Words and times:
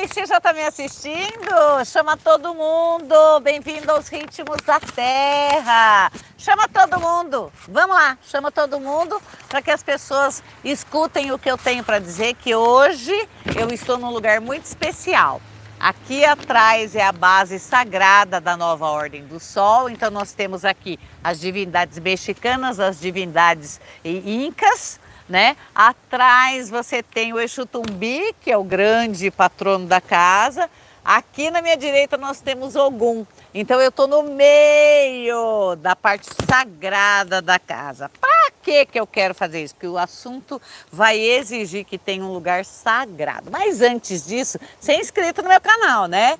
Oi, 0.00 0.06
você 0.06 0.26
já 0.26 0.36
está 0.36 0.52
me 0.52 0.62
assistindo? 0.62 1.84
Chama 1.84 2.16
todo 2.16 2.54
mundo! 2.54 3.40
Bem-vindo 3.42 3.90
aos 3.90 4.06
Ritmos 4.06 4.58
da 4.64 4.78
Terra! 4.78 6.12
Chama 6.36 6.68
todo 6.68 7.00
mundo! 7.00 7.52
Vamos 7.66 7.96
lá, 7.96 8.16
chama 8.22 8.52
todo 8.52 8.78
mundo 8.78 9.20
para 9.48 9.60
que 9.60 9.72
as 9.72 9.82
pessoas 9.82 10.40
escutem 10.62 11.32
o 11.32 11.38
que 11.38 11.50
eu 11.50 11.58
tenho 11.58 11.82
para 11.82 11.98
dizer, 11.98 12.34
que 12.34 12.54
hoje 12.54 13.28
eu 13.58 13.70
estou 13.70 13.98
num 13.98 14.10
lugar 14.10 14.40
muito 14.40 14.66
especial. 14.66 15.40
Aqui 15.80 16.24
atrás 16.24 16.94
é 16.94 17.02
a 17.02 17.10
base 17.10 17.58
sagrada 17.58 18.40
da 18.40 18.56
nova 18.56 18.86
Ordem 18.86 19.26
do 19.26 19.40
Sol, 19.40 19.90
então 19.90 20.12
nós 20.12 20.32
temos 20.32 20.64
aqui 20.64 20.96
as 21.24 21.40
divindades 21.40 21.98
mexicanas, 21.98 22.78
as 22.78 23.00
divindades 23.00 23.80
incas, 24.04 25.00
né? 25.28 25.56
Atrás 25.74 26.70
você 26.70 27.02
tem 27.02 27.32
o 27.32 27.40
Exu 27.40 27.66
Tumbi, 27.66 28.34
que 28.40 28.50
é 28.50 28.56
o 28.56 28.64
grande 28.64 29.30
patrono 29.30 29.86
da 29.86 30.00
casa. 30.00 30.68
Aqui 31.04 31.50
na 31.50 31.62
minha 31.62 31.76
direita 31.76 32.16
nós 32.16 32.40
temos 32.40 32.76
Ogum. 32.76 33.24
Então 33.54 33.80
eu 33.80 33.88
estou 33.88 34.06
no 34.06 34.22
meio 34.22 35.74
da 35.76 35.96
parte 35.96 36.28
sagrada 36.48 37.40
da 37.40 37.58
casa. 37.58 38.10
Para 38.20 38.50
que 38.62 38.84
que 38.84 39.00
eu 39.00 39.06
quero 39.06 39.34
fazer 39.34 39.64
isso? 39.64 39.74
Porque 39.74 39.88
o 39.88 39.96
assunto 39.96 40.60
vai 40.92 41.18
exigir 41.18 41.84
que 41.84 41.96
tenha 41.96 42.22
um 42.22 42.32
lugar 42.32 42.64
sagrado. 42.64 43.50
Mas 43.50 43.80
antes 43.80 44.26
disso, 44.26 44.58
ser 44.78 44.96
inscrito 44.96 45.42
no 45.42 45.48
meu 45.48 45.60
canal, 45.60 46.06
né? 46.06 46.38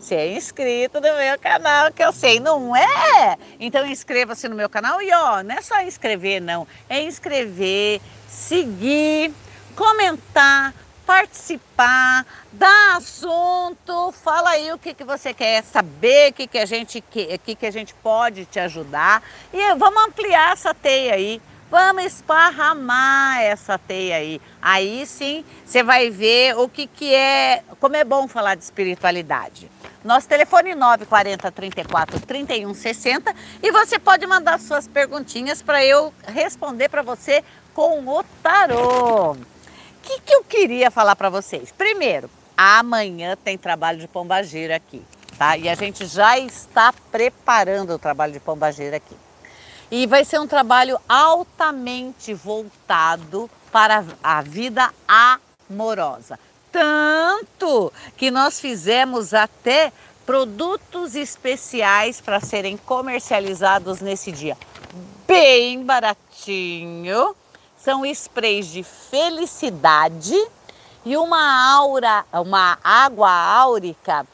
Ser 0.00 0.36
inscrito 0.36 1.00
no 1.00 1.16
meu 1.16 1.38
canal, 1.38 1.92
que 1.92 2.02
eu 2.02 2.12
sei, 2.12 2.40
não 2.40 2.74
é? 2.74 3.36
Então 3.58 3.86
inscreva-se 3.86 4.48
no 4.48 4.56
meu 4.56 4.68
canal 4.68 5.00
e 5.02 5.12
ó, 5.12 5.42
não 5.42 5.56
é 5.56 5.62
só 5.62 5.80
inscrever 5.82 6.40
não, 6.40 6.66
é 6.88 7.02
inscrever, 7.02 8.00
seguir, 8.28 9.32
comentar, 9.74 10.74
participar, 11.06 12.26
dar 12.52 12.96
assunto, 12.96 14.12
fala 14.12 14.50
aí 14.50 14.70
o 14.72 14.78
que, 14.78 14.92
que 14.92 15.04
você 15.04 15.32
quer 15.32 15.64
saber, 15.64 16.30
o 16.30 16.34
que, 16.34 16.46
que, 16.46 16.58
a 16.58 16.66
gente, 16.66 17.00
que, 17.00 17.38
que, 17.38 17.54
que 17.54 17.66
a 17.66 17.70
gente 17.70 17.94
pode 17.94 18.44
te 18.44 18.60
ajudar 18.60 19.22
e 19.52 19.74
vamos 19.76 20.04
ampliar 20.04 20.52
essa 20.52 20.74
teia 20.74 21.14
aí. 21.14 21.40
Vamos 21.70 22.04
esparramar 22.04 23.42
essa 23.42 23.78
teia 23.78 24.16
aí. 24.16 24.40
Aí 24.60 25.04
sim 25.04 25.44
você 25.64 25.82
vai 25.82 26.08
ver 26.08 26.56
o 26.56 26.66
que, 26.66 26.86
que 26.86 27.14
é, 27.14 27.62
como 27.78 27.94
é 27.94 28.04
bom 28.04 28.26
falar 28.26 28.54
de 28.54 28.64
espiritualidade. 28.64 29.70
Nosso 30.02 30.26
telefone 30.26 30.74
940 30.74 31.50
34 31.50 32.20
31 32.20 32.72
60 32.72 33.34
e 33.62 33.70
você 33.70 33.98
pode 33.98 34.26
mandar 34.26 34.58
suas 34.58 34.88
perguntinhas 34.88 35.60
para 35.60 35.84
eu 35.84 36.14
responder 36.26 36.88
para 36.88 37.02
você 37.02 37.44
com 37.78 38.00
o 38.08 38.24
tarô. 38.42 39.34
O 39.34 39.36
que, 40.02 40.20
que 40.22 40.34
eu 40.34 40.42
queria 40.42 40.90
falar 40.90 41.14
para 41.14 41.30
vocês? 41.30 41.70
Primeiro, 41.70 42.28
amanhã 42.56 43.36
tem 43.36 43.56
trabalho 43.56 44.00
de 44.00 44.08
pombagira 44.08 44.74
aqui, 44.74 45.00
tá? 45.38 45.56
E 45.56 45.68
a 45.68 45.76
gente 45.76 46.04
já 46.04 46.36
está 46.36 46.92
preparando 47.12 47.94
o 47.94 47.98
trabalho 47.98 48.32
de 48.32 48.40
pombagira 48.40 48.96
aqui. 48.96 49.14
E 49.92 50.08
vai 50.08 50.24
ser 50.24 50.40
um 50.40 50.46
trabalho 50.48 50.98
altamente 51.08 52.34
voltado 52.34 53.48
para 53.70 54.04
a 54.24 54.42
vida 54.42 54.92
amorosa. 55.06 56.36
Tanto 56.72 57.92
que 58.16 58.28
nós 58.28 58.58
fizemos 58.58 59.32
até 59.32 59.92
produtos 60.26 61.14
especiais 61.14 62.20
para 62.20 62.40
serem 62.40 62.76
comercializados 62.76 64.00
nesse 64.00 64.32
dia. 64.32 64.56
Bem 65.28 65.84
baratinho 65.84 67.36
são 67.88 68.04
sprays 68.04 68.66
de 68.66 68.82
felicidade 68.82 70.36
e 71.06 71.16
uma 71.16 71.72
aura, 71.72 72.22
uma 72.34 72.76
água 72.84 73.30
áurica, 73.30 74.26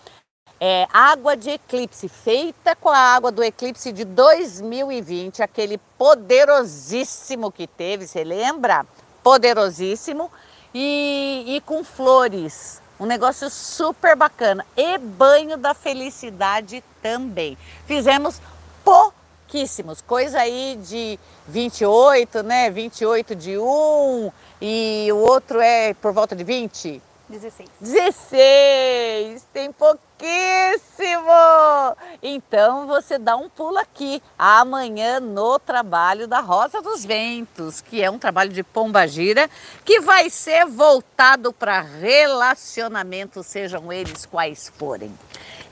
é, 0.60 0.88
água 0.92 1.36
de 1.36 1.50
eclipse, 1.50 2.08
feita 2.08 2.74
com 2.74 2.88
a 2.88 2.98
água 2.98 3.30
do 3.30 3.44
eclipse 3.44 3.92
de 3.92 4.04
2020, 4.04 5.40
aquele 5.40 5.78
poderosíssimo 5.96 7.52
que 7.52 7.68
teve, 7.68 8.08
você 8.08 8.24
lembra? 8.24 8.84
Poderosíssimo, 9.22 10.32
e, 10.74 11.44
e 11.46 11.60
com 11.60 11.84
flores. 11.84 12.82
Um 12.98 13.06
negócio 13.06 13.48
super 13.48 14.16
bacana. 14.16 14.66
E 14.76 14.98
banho 14.98 15.56
da 15.56 15.74
felicidade 15.74 16.82
também. 17.00 17.56
Fizemos 17.86 18.40
pouquinho 18.84 19.23
pouquíssimos, 19.54 20.00
coisa 20.00 20.40
aí 20.40 20.76
de 20.82 21.18
28, 21.46 22.42
né? 22.42 22.68
28 22.70 23.36
de 23.36 23.56
um 23.56 24.32
e 24.60 25.08
o 25.12 25.18
outro 25.18 25.60
é 25.60 25.94
por 25.94 26.12
volta 26.12 26.34
de 26.34 26.42
20? 26.42 27.00
16. 27.28 27.70
16! 27.80 29.46
Tem 29.52 29.70
pouquíssimo! 29.72 30.00
Então 32.20 32.88
você 32.88 33.16
dá 33.16 33.36
um 33.36 33.48
pulo 33.48 33.78
aqui 33.78 34.20
amanhã 34.36 35.20
no 35.20 35.58
trabalho 35.60 36.26
da 36.26 36.40
Rosa 36.40 36.82
dos 36.82 37.04
Ventos, 37.04 37.80
que 37.80 38.02
é 38.02 38.10
um 38.10 38.18
trabalho 38.18 38.50
de 38.50 38.64
pombagira 38.64 39.48
que 39.84 40.00
vai 40.00 40.28
ser 40.30 40.66
voltado 40.66 41.52
para 41.52 41.80
relacionamentos, 41.80 43.46
sejam 43.46 43.92
eles 43.92 44.26
quais 44.26 44.68
forem. 44.76 45.16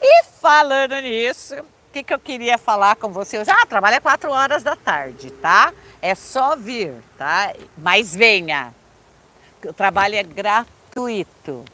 E 0.00 0.24
falando 0.40 0.94
nisso, 1.00 1.56
que, 1.92 2.02
que 2.02 2.14
eu 2.14 2.18
queria 2.18 2.56
falar 2.56 2.96
com 2.96 3.10
você? 3.10 3.36
Eu 3.36 3.44
já 3.44 3.66
trabalho 3.66 3.96
às 3.96 4.02
4 4.02 4.30
horas 4.30 4.62
da 4.62 4.74
tarde, 4.74 5.30
tá? 5.30 5.72
É 6.00 6.14
só 6.14 6.56
vir, 6.56 6.94
tá? 7.18 7.52
Mas 7.76 8.14
venha. 8.14 8.74
O 9.64 9.72
trabalho 9.72 10.16
é 10.16 10.22
gratuito. 10.22 11.64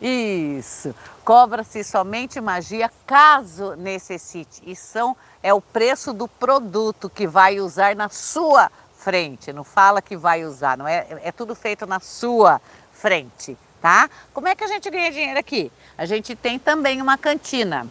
Isso. 0.00 0.94
Cobra-se 1.24 1.84
somente 1.84 2.40
magia 2.40 2.90
caso 3.06 3.76
necessite. 3.76 4.60
E 4.66 4.74
são, 4.74 5.16
é 5.42 5.54
o 5.54 5.60
preço 5.60 6.12
do 6.12 6.26
produto 6.26 7.08
que 7.08 7.26
vai 7.26 7.60
usar 7.60 7.94
na 7.94 8.08
sua 8.08 8.70
frente. 8.98 9.52
Não 9.52 9.62
fala 9.62 10.02
que 10.02 10.16
vai 10.16 10.44
usar, 10.44 10.76
não 10.76 10.88
é? 10.88 11.06
É 11.22 11.30
tudo 11.30 11.54
feito 11.54 11.86
na 11.86 12.00
sua 12.00 12.60
frente, 12.92 13.56
tá? 13.80 14.10
Como 14.34 14.48
é 14.48 14.56
que 14.56 14.64
a 14.64 14.68
gente 14.68 14.90
ganha 14.90 15.12
dinheiro 15.12 15.38
aqui? 15.38 15.70
A 15.96 16.04
gente 16.04 16.34
tem 16.34 16.58
também 16.58 17.00
uma 17.00 17.16
cantina. 17.16 17.86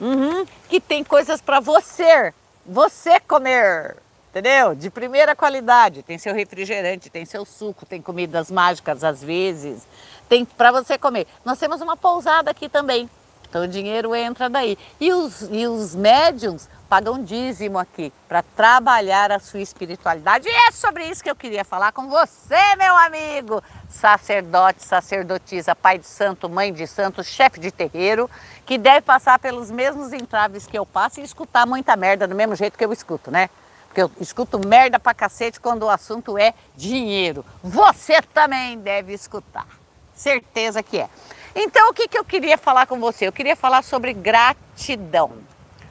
Uhum, 0.00 0.44
que 0.68 0.80
tem 0.80 1.04
coisas 1.04 1.40
para 1.40 1.60
você, 1.60 2.34
você 2.66 3.20
comer, 3.20 3.96
entendeu? 4.30 4.74
De 4.74 4.90
primeira 4.90 5.36
qualidade. 5.36 6.02
Tem 6.02 6.18
seu 6.18 6.34
refrigerante, 6.34 7.08
tem 7.08 7.24
seu 7.24 7.44
suco, 7.44 7.86
tem 7.86 8.02
comidas 8.02 8.50
mágicas 8.50 9.04
às 9.04 9.22
vezes, 9.22 9.86
tem 10.28 10.44
para 10.44 10.72
você 10.72 10.98
comer. 10.98 11.26
Nós 11.44 11.58
temos 11.58 11.80
uma 11.80 11.96
pousada 11.96 12.50
aqui 12.50 12.68
também, 12.68 13.08
então 13.48 13.62
o 13.62 13.68
dinheiro 13.68 14.14
entra 14.16 14.50
daí. 14.50 14.76
E 15.00 15.12
os, 15.12 15.42
e 15.50 15.66
os 15.66 15.94
médiums 15.94 16.68
pagam 16.94 17.24
dízimo 17.24 17.76
aqui 17.76 18.12
para 18.28 18.40
trabalhar 18.40 19.32
a 19.32 19.40
sua 19.40 19.58
espiritualidade. 19.58 20.46
E 20.46 20.52
é 20.52 20.70
sobre 20.70 21.04
isso 21.04 21.24
que 21.24 21.28
eu 21.28 21.34
queria 21.34 21.64
falar 21.64 21.90
com 21.90 22.08
você, 22.08 22.76
meu 22.78 22.96
amigo, 22.96 23.60
sacerdote, 23.90 24.84
sacerdotisa, 24.84 25.74
pai 25.74 25.98
de 25.98 26.06
santo, 26.06 26.48
mãe 26.48 26.72
de 26.72 26.86
santo, 26.86 27.24
chefe 27.24 27.58
de 27.58 27.72
terreiro 27.72 28.30
que 28.64 28.78
deve 28.78 29.00
passar 29.00 29.40
pelos 29.40 29.72
mesmos 29.72 30.12
entraves 30.12 30.68
que 30.68 30.78
eu 30.78 30.86
passo 30.86 31.18
e 31.18 31.24
escutar 31.24 31.66
muita 31.66 31.96
merda 31.96 32.28
do 32.28 32.34
mesmo 32.36 32.54
jeito 32.54 32.78
que 32.78 32.84
eu 32.84 32.92
escuto, 32.92 33.28
né? 33.28 33.50
Porque 33.88 34.00
eu 34.00 34.12
escuto 34.20 34.64
merda 34.64 35.00
pra 35.00 35.12
cacete 35.12 35.58
quando 35.58 35.82
o 35.82 35.90
assunto 35.90 36.38
é 36.38 36.54
dinheiro. 36.76 37.44
Você 37.60 38.22
também 38.22 38.78
deve 38.78 39.12
escutar. 39.12 39.66
Certeza 40.14 40.80
que 40.80 41.00
é. 41.00 41.08
Então, 41.56 41.90
o 41.90 41.92
que, 41.92 42.06
que 42.06 42.16
eu 42.16 42.24
queria 42.24 42.56
falar 42.56 42.86
com 42.86 43.00
você? 43.00 43.26
Eu 43.26 43.32
queria 43.32 43.56
falar 43.56 43.82
sobre 43.82 44.12
gratidão. 44.12 45.32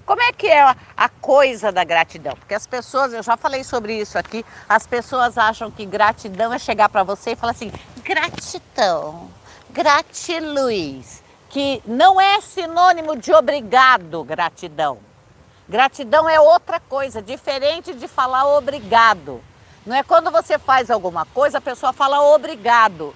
Como 0.05 0.21
é 0.21 0.33
que 0.33 0.47
é 0.47 0.61
a 0.97 1.09
coisa 1.09 1.71
da 1.71 1.83
gratidão? 1.83 2.35
Porque 2.35 2.53
as 2.53 2.67
pessoas, 2.67 3.13
eu 3.13 3.23
já 3.23 3.37
falei 3.37 3.63
sobre 3.63 3.97
isso 3.97 4.17
aqui, 4.17 4.45
as 4.67 4.85
pessoas 4.85 5.37
acham 5.37 5.71
que 5.71 5.85
gratidão 5.85 6.53
é 6.53 6.59
chegar 6.59 6.89
para 6.89 7.03
você 7.03 7.31
e 7.31 7.35
falar 7.35 7.51
assim: 7.51 7.71
gratidão, 8.03 9.29
gratiluz 9.71 11.23
que 11.53 11.83
não 11.85 12.19
é 12.19 12.41
sinônimo 12.41 13.15
de 13.15 13.31
obrigado, 13.31 14.23
gratidão. 14.23 14.97
Gratidão 15.69 16.27
é 16.27 16.39
outra 16.39 16.79
coisa, 16.79 17.21
diferente 17.21 17.93
de 17.93 18.07
falar 18.07 18.45
obrigado. 18.57 19.39
Não 19.85 19.95
é 19.95 20.01
quando 20.01 20.31
você 20.31 20.57
faz 20.57 20.89
alguma 20.89 21.25
coisa, 21.27 21.59
a 21.59 21.61
pessoa 21.61 21.93
fala 21.93 22.21
obrigado, 22.33 23.15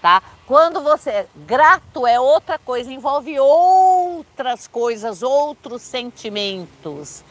tá? 0.00 0.22
Quando 0.46 0.80
você 0.80 1.26
grato 1.34 2.06
é 2.06 2.20
outra 2.20 2.56
coisa, 2.56 2.92
envolve 2.92 3.38
outras 3.40 4.68
coisas, 4.68 5.20
outros 5.20 5.82
sentimentos. 5.82 7.24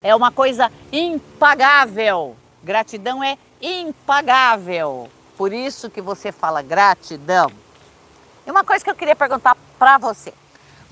É 0.00 0.14
uma 0.14 0.30
coisa 0.30 0.70
impagável. 0.92 2.36
Gratidão 2.62 3.24
é 3.24 3.36
impagável. 3.60 5.10
Por 5.36 5.52
isso 5.52 5.90
que 5.90 6.00
você 6.00 6.30
fala 6.30 6.62
gratidão. 6.62 7.50
E 8.46 8.50
uma 8.50 8.62
coisa 8.62 8.84
que 8.84 8.90
eu 8.90 8.94
queria 8.94 9.16
perguntar 9.16 9.56
para 9.76 9.98
você: 9.98 10.32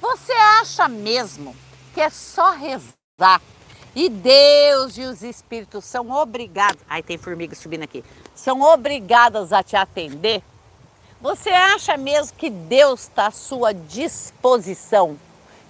você 0.00 0.32
acha 0.32 0.88
mesmo 0.88 1.54
que 1.94 2.00
é 2.00 2.10
só 2.10 2.50
rezar 2.50 3.40
e 3.94 4.08
Deus 4.08 4.98
e 4.98 5.02
os 5.02 5.22
espíritos 5.22 5.84
são 5.84 6.10
obrigados, 6.10 6.82
ai 6.88 7.02
tem 7.02 7.16
formiga 7.16 7.54
subindo 7.54 7.84
aqui, 7.84 8.04
são 8.34 8.62
obrigadas 8.62 9.52
a 9.52 9.62
te 9.62 9.76
atender? 9.76 10.42
Você 11.20 11.50
acha 11.50 11.96
mesmo 11.96 12.36
que 12.36 12.48
Deus 12.48 13.00
está 13.00 13.26
à 13.26 13.32
sua 13.32 13.74
disposição? 13.74 15.18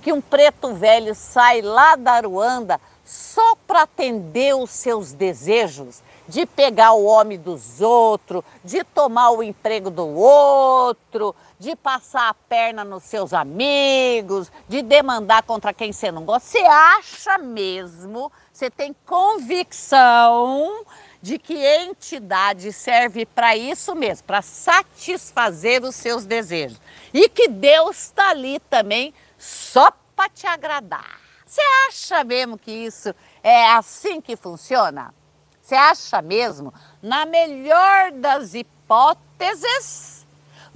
Que 0.03 0.13
um 0.13 0.21
preto 0.21 0.75
velho 0.75 1.15
sai 1.15 1.63
lá 1.63 1.97
da 1.97 2.13
Aruanda 2.13 2.79
só 3.03 3.55
para 3.67 3.83
atender 3.83 4.55
os 4.55 4.71
seus 4.71 5.13
desejos? 5.13 6.03
De 6.29 6.45
pegar 6.45 6.93
o 6.93 7.07
homem 7.07 7.39
dos 7.39 7.81
outros, 7.81 8.45
de 8.63 8.85
tomar 8.85 9.31
o 9.31 9.43
emprego 9.43 9.89
do 9.89 10.07
outro, 10.07 11.35
de 11.59 11.75
passar 11.75 12.29
a 12.29 12.35
perna 12.35 12.85
nos 12.85 13.05
seus 13.05 13.33
amigos, 13.33 14.53
de 14.69 14.83
demandar 14.83 15.43
contra 15.45 15.73
quem 15.73 15.91
você 15.91 16.13
não 16.13 16.27
gosta. 16.27 16.47
Você 16.47 16.59
acha 16.59 17.39
mesmo, 17.39 18.31
você 18.53 18.69
tem 18.69 18.95
convicção 19.07 20.85
de 21.21 21.39
que 21.39 21.55
entidade 21.55 22.73
serve 22.73 23.27
para 23.27 23.57
isso 23.57 23.95
mesmo, 23.95 24.25
para 24.25 24.43
satisfazer 24.43 25.83
os 25.83 25.95
seus 25.95 26.25
desejos. 26.25 26.81
E 27.13 27.29
que 27.29 27.49
Deus 27.49 27.99
está 28.05 28.31
ali 28.31 28.61
também 28.61 29.13
só 29.37 29.91
para 30.15 30.29
te 30.29 30.47
agradar. 30.47 31.21
Você 31.45 31.61
acha 31.89 32.23
mesmo 32.25 32.59
que 32.59 32.71
isso 32.71 33.15
é 33.43 33.67
assim 33.73 34.21
que 34.21 34.37
funciona? 34.37 35.15
Você 35.63 35.75
acha 35.75 36.23
mesmo? 36.23 36.73
Na 37.03 37.27
melhor 37.27 38.13
das 38.13 38.55
hipóteses, 38.55 40.27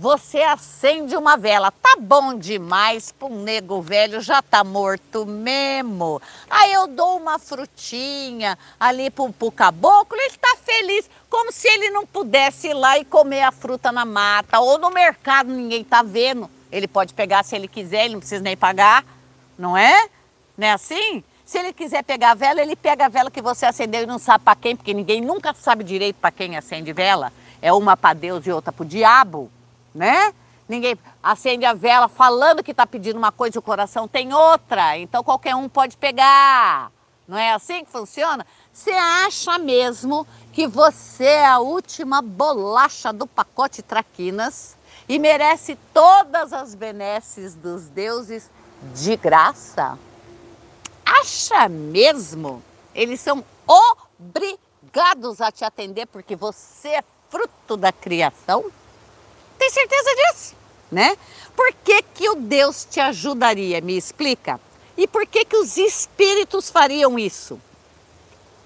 você 0.03 0.39
acende 0.39 1.15
uma 1.15 1.37
vela. 1.37 1.71
Tá 1.71 1.97
bom 1.97 2.37
demais 2.37 3.13
para 3.13 3.29
um 3.29 3.41
nego 3.41 3.81
velho, 3.81 4.21
já 4.21 4.43
tá 4.43 4.65
morto 4.65 5.25
mesmo. 5.25 6.21
Aí 6.51 6.73
eu 6.73 6.89
dou 6.89 7.19
uma 7.19 7.39
frutinha 7.39 8.59
ali 8.81 9.11
pro, 9.11 9.33
pro 9.33 9.53
caboclo, 9.53 10.19
ele 10.19 10.37
tá 10.39 10.57
feliz, 10.61 11.09
como 11.31 11.53
se 11.53 11.69
ele 11.69 11.91
não 11.91 12.05
pudesse 12.05 12.71
ir 12.71 12.75
lá 12.75 12.99
e 12.99 13.05
comer 13.05 13.43
a 13.43 13.53
fruta 13.53 13.93
na 13.93 14.05
mata, 14.05 14.59
ou 14.59 14.77
no 14.77 14.91
mercado 14.91 15.53
ninguém 15.53 15.85
tá 15.85 16.03
vendo. 16.03 16.51
Ele 16.73 16.89
pode 16.89 17.15
pegar 17.15 17.45
se 17.45 17.55
ele 17.55 17.69
quiser, 17.69 18.07
ele 18.07 18.15
não 18.15 18.21
precisa 18.21 18.43
nem 18.43 18.57
pagar, 18.57 19.05
não 19.57 19.77
é? 19.77 20.09
Não 20.59 20.67
é 20.67 20.73
assim? 20.73 21.23
Se 21.45 21.61
ele 21.61 21.73
quiser 21.73 22.03
pegar 22.03 22.33
a 22.33 22.35
vela, 22.35 22.61
ele 22.61 22.75
pega 22.75 23.07
a 23.07 23.09
vela 23.09 23.31
que 23.31 23.41
você 23.41 23.67
acendeu 23.67 24.03
e 24.03 24.07
não 24.07 24.19
sabe 24.19 24.43
para 24.43 24.57
quem, 24.57 24.75
porque 24.75 24.93
ninguém 24.93 25.21
nunca 25.21 25.55
sabe 25.55 25.85
direito 25.85 26.17
para 26.17 26.33
quem 26.33 26.57
acende 26.57 26.93
vela. 26.93 27.33
É 27.61 27.73
uma 27.73 27.97
para 27.97 28.15
Deus 28.15 28.45
e 28.49 28.51
outra 28.51 28.73
para 28.73 28.83
o 28.83 28.85
diabo 28.85 29.49
né? 29.94 30.33
Ninguém 30.69 30.97
acende 31.23 31.65
a 31.65 31.75
vela 31.75 32.09
falando 32.09 32.62
que 32.62 32.71
está 32.71 32.87
pedindo 32.87 33.19
uma 33.19 33.33
coisa 33.33 33.56
e 33.56 33.59
o 33.59 33.62
coração 33.62 34.09
tem 34.09 34.33
outra. 34.33 34.97
Então 34.97 35.23
qualquer 35.23 35.55
um 35.55 35.69
pode 35.69 35.97
pegar. 35.97 36.91
Não 37.27 37.39
é 37.39 37.53
assim 37.53 37.85
que 37.85 37.91
funciona? 37.91 38.47
Você 38.73 38.91
acha 38.91 39.59
mesmo 39.59 40.27
que 40.53 40.67
você 40.67 41.25
é 41.25 41.47
a 41.47 41.59
última 41.59 42.21
bolacha 42.23 43.12
do 43.12 43.27
pacote 43.27 43.83
traquinas 43.83 44.77
e 45.09 45.19
merece 45.19 45.79
todas 45.93 46.53
as 46.53 46.75
benesses 46.75 47.55
dos 47.55 47.89
deuses 47.89 48.50
de 48.94 49.17
graça? 49.17 49.99
Acha 51.05 51.69
mesmo? 51.69 52.62
Eles 52.94 53.21
são 53.21 53.44
obrigados 53.67 55.41
a 55.41 55.50
te 55.53 55.65
atender 55.65 56.06
porque 56.06 56.35
você 56.35 56.89
é 56.89 57.05
fruto 57.29 57.77
da 57.77 57.93
criação? 57.93 58.71
Tem 59.62 59.70
certeza 59.70 60.11
disso? 60.17 60.56
Né? 60.91 61.17
Por 61.55 61.73
que, 61.85 62.03
que 62.03 62.29
o 62.29 62.35
Deus 62.35 62.85
te 62.85 62.99
ajudaria? 62.99 63.81
Me 63.81 63.97
explica. 63.97 64.61
E 64.97 65.06
por 65.06 65.25
que, 65.25 65.44
que 65.44 65.56
os 65.56 65.76
espíritos 65.76 66.69
fariam 66.69 67.17
isso? 67.17 67.61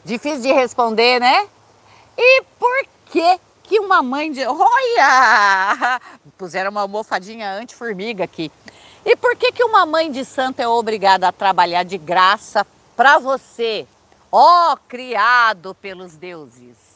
Difícil 0.06 0.40
de 0.40 0.52
responder, 0.54 1.20
né? 1.20 1.46
E 2.16 2.42
por 2.58 2.86
que 3.12 3.38
que 3.64 3.78
uma 3.78 4.02
mãe 4.02 4.32
de... 4.32 4.46
Olha! 4.46 6.00
Puseram 6.38 6.70
uma 6.70 6.80
almofadinha 6.80 7.52
anti-formiga 7.52 8.24
aqui. 8.24 8.50
E 9.04 9.14
por 9.16 9.36
que 9.36 9.52
que 9.52 9.64
uma 9.64 9.84
mãe 9.84 10.10
de 10.10 10.24
santo 10.24 10.60
é 10.60 10.66
obrigada 10.66 11.28
a 11.28 11.32
trabalhar 11.32 11.82
de 11.82 11.98
graça 11.98 12.66
para 12.96 13.18
você, 13.18 13.86
ó 14.32 14.74
criado 14.88 15.74
pelos 15.74 16.14
deuses? 16.14 16.95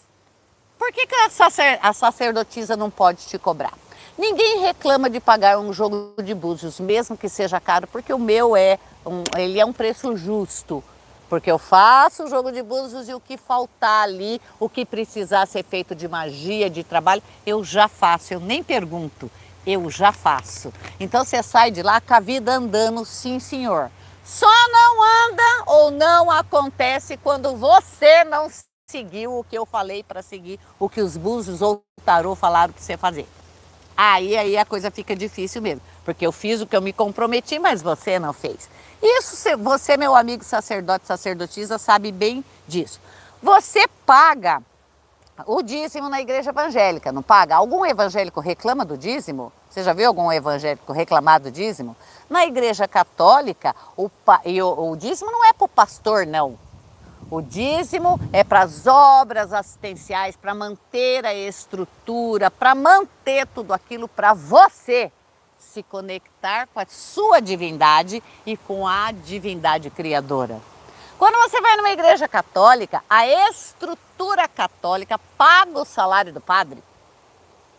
Por 0.81 0.91
que, 0.95 1.07
que 1.07 1.15
a, 1.15 1.29
sacer, 1.29 1.79
a 1.83 1.93
sacerdotisa 1.93 2.75
não 2.75 2.91
pode 2.91 3.27
te 3.27 3.39
cobrar? 3.39 3.75
Ninguém 4.17 4.61
reclama 4.61 5.11
de 5.11 5.21
pagar 5.21 5.59
um 5.59 5.75
jogo 5.75 6.15
de 6.25 6.33
búzios, 6.33 6.81
mesmo 6.81 7.19
que 7.19 7.29
seja 7.29 7.61
caro, 7.61 7.87
porque 7.87 8.15
o 8.15 8.19
meu 8.19 8.57
é 8.57 8.79
um, 9.05 9.23
ele 9.37 9.61
é 9.61 9.65
um 9.67 9.75
preço 9.75 10.17
justo. 10.17 10.83
Porque 11.29 11.51
eu 11.51 11.59
faço 11.59 12.25
o 12.25 12.29
jogo 12.31 12.51
de 12.51 12.63
búzios 12.63 13.11
e 13.11 13.15
o 13.15 13.21
que 13.21 13.37
faltar 13.37 14.05
ali, 14.05 14.41
o 14.59 14.71
que 14.71 14.87
precisar 14.87 15.45
ser 15.47 15.65
feito 15.65 15.95
de 15.95 16.09
magia, 16.09 16.71
de 16.71 16.83
trabalho, 16.83 17.23
eu 17.45 17.63
já 17.63 17.87
faço, 17.87 18.33
eu 18.33 18.41
nem 18.41 18.65
pergunto, 18.65 19.31
eu 19.67 19.91
já 19.91 20.13
faço. 20.13 20.73
Então 20.99 21.27
você 21.27 21.43
sai 21.43 21.71
de 21.71 21.83
lá 21.83 22.01
com 22.01 22.15
a 22.15 22.21
vida 22.21 22.55
andando, 22.55 23.05
sim 23.05 23.39
senhor. 23.39 23.91
Só 24.25 24.69
não 24.71 25.03
anda 25.03 25.65
ou 25.67 25.91
não 25.91 26.31
acontece 26.31 27.19
quando 27.19 27.55
você 27.55 28.25
não 28.25 28.49
seguiu 28.91 29.39
o 29.39 29.45
que 29.45 29.57
eu 29.57 29.65
falei 29.65 30.03
para 30.03 30.23
seguir, 30.23 30.59
o 30.79 30.89
que 30.89 31.01
os 31.01 31.17
búzios 31.17 31.63
ou 31.63 31.83
o 31.99 32.03
tarô 32.03 32.35
falaram 32.35 32.73
para 32.73 32.83
você 32.83 32.97
fazer. 32.97 33.27
Aí, 33.97 34.37
aí 34.37 34.57
a 34.57 34.65
coisa 34.65 34.91
fica 34.91 35.15
difícil 35.15 35.63
mesmo, 35.63 35.83
porque 36.05 36.27
eu 36.27 36.33
fiz 36.33 36.61
o 36.61 36.67
que 36.67 36.77
eu 36.77 36.81
me 36.83 36.93
comprometi, 36.93 37.59
mas 37.59 37.83
você 37.83 38.19
não 38.19 38.33
fez. 38.33 38.69
Isso 39.03 39.37
você, 39.59 39.97
meu 39.97 40.15
amigo 40.15 40.43
sacerdote, 40.43 41.07
sacerdotisa, 41.07 41.79
sabe 41.79 42.11
bem 42.11 42.45
disso. 42.67 43.01
Você 43.43 43.87
paga 44.05 44.63
o 45.47 45.63
dízimo 45.63 46.09
na 46.09 46.21
igreja 46.21 46.51
evangélica, 46.51 47.13
não 47.13 47.23
paga? 47.23 47.57
Algum 47.57 47.87
evangélico 47.87 48.41
reclama 48.41 48.85
do 48.85 48.97
dízimo? 48.97 49.53
Você 49.71 49.83
já 49.83 49.93
viu 49.93 50.09
algum 50.09 50.31
evangélico 50.33 50.93
reclamar 50.93 51.41
do 51.41 51.51
dízimo? 51.51 51.97
Na 52.29 52.45
igreja 52.45 52.87
católica, 52.89 53.75
o, 53.97 54.11
e 54.45 54.61
o, 54.61 54.91
o 54.91 54.97
dízimo 54.97 55.31
não 55.31 55.45
é 55.47 55.53
para 55.53 55.65
o 55.65 55.69
pastor, 55.69 56.27
não. 56.27 56.59
O 57.31 57.41
dízimo 57.41 58.19
é 58.33 58.43
para 58.43 58.63
as 58.63 58.89
obras 58.89 59.53
assistenciais, 59.53 60.35
para 60.35 60.53
manter 60.53 61.25
a 61.25 61.33
estrutura, 61.33 62.51
para 62.51 62.75
manter 62.75 63.47
tudo 63.47 63.73
aquilo 63.73 64.09
para 64.09 64.35
você 64.35 65.13
se 65.57 65.81
conectar 65.85 66.67
com 66.67 66.81
a 66.81 66.87
sua 66.87 67.39
divindade 67.39 68.21
e 68.45 68.57
com 68.57 68.85
a 68.85 69.13
divindade 69.13 69.91
criadora. 69.91 70.61
Quando 71.17 71.37
você 71.49 71.61
vai 71.61 71.77
numa 71.77 71.93
igreja 71.93 72.27
católica, 72.27 73.05
a 73.09 73.25
estrutura 73.49 74.49
católica 74.49 75.17
paga 75.39 75.79
o 75.79 75.85
salário 75.85 76.33
do 76.33 76.41
padre, 76.41 76.83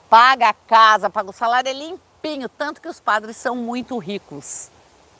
paga 0.10 0.48
a 0.48 0.54
casa, 0.54 1.10
paga 1.10 1.30
o 1.30 1.34
salário 1.34 1.68
é 1.68 1.74
limpinho, 1.74 2.48
tanto 2.48 2.80
que 2.80 2.88
os 2.88 3.02
padres 3.02 3.36
são 3.36 3.56
muito 3.58 3.98
ricos, 3.98 4.70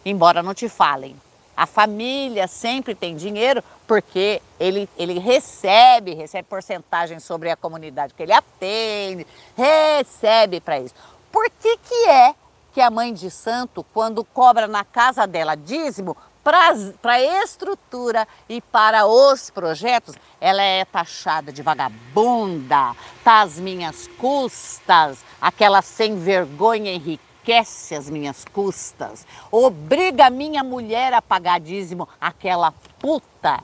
embora 0.06 0.42
não 0.42 0.54
te 0.54 0.70
falem. 0.70 1.20
A 1.56 1.66
família 1.66 2.48
sempre 2.48 2.96
tem 2.96 3.16
dinheiro 3.16 3.64
porque 3.88 4.42
ele, 4.60 4.90
ele 4.98 5.20
recebe, 5.20 6.14
recebe 6.14 6.48
porcentagem 6.48 7.20
sobre 7.20 7.50
a 7.50 7.56
comunidade 7.56 8.14
que 8.14 8.24
ele 8.24 8.34
atende, 8.34 9.28
recebe 9.56 10.62
para 10.62 10.80
isso. 10.80 10.96
Por 11.32 11.50
que, 11.50 11.78
que 11.78 12.10
é 12.10 12.34
que 12.74 12.82
a 12.82 12.90
mãe 12.90 13.14
de 13.14 13.30
santo, 13.30 13.86
quando 13.94 14.24
cobra 14.24 14.68
na 14.68 14.86
casa 14.86 15.28
dela 15.28 15.56
dízimo, 15.56 16.16
para 16.44 16.74
a 17.04 17.22
estrutura 17.44 18.28
e 18.50 18.62
para 18.62 19.06
os 19.06 19.50
projetos, 19.50 20.16
ela 20.40 20.62
é 20.62 20.84
taxada 20.86 21.52
de 21.52 21.62
vagabunda, 21.62 22.96
tá 23.24 23.42
às 23.42 23.60
minhas 23.60 24.08
custas, 24.18 25.24
aquela 25.40 25.82
sem 25.82 26.18
vergonha 26.18 26.92
enriquecida 26.92 27.31
enriquece 27.42 27.96
as 27.96 28.10
minhas 28.10 28.46
custas, 28.46 29.26
obriga 29.52 30.30
minha 30.30 30.64
mulher 30.64 31.14
a 31.14 31.22
pagar 31.22 31.60
dízimo, 31.60 32.08
aquela 32.20 32.72
puta. 33.00 33.62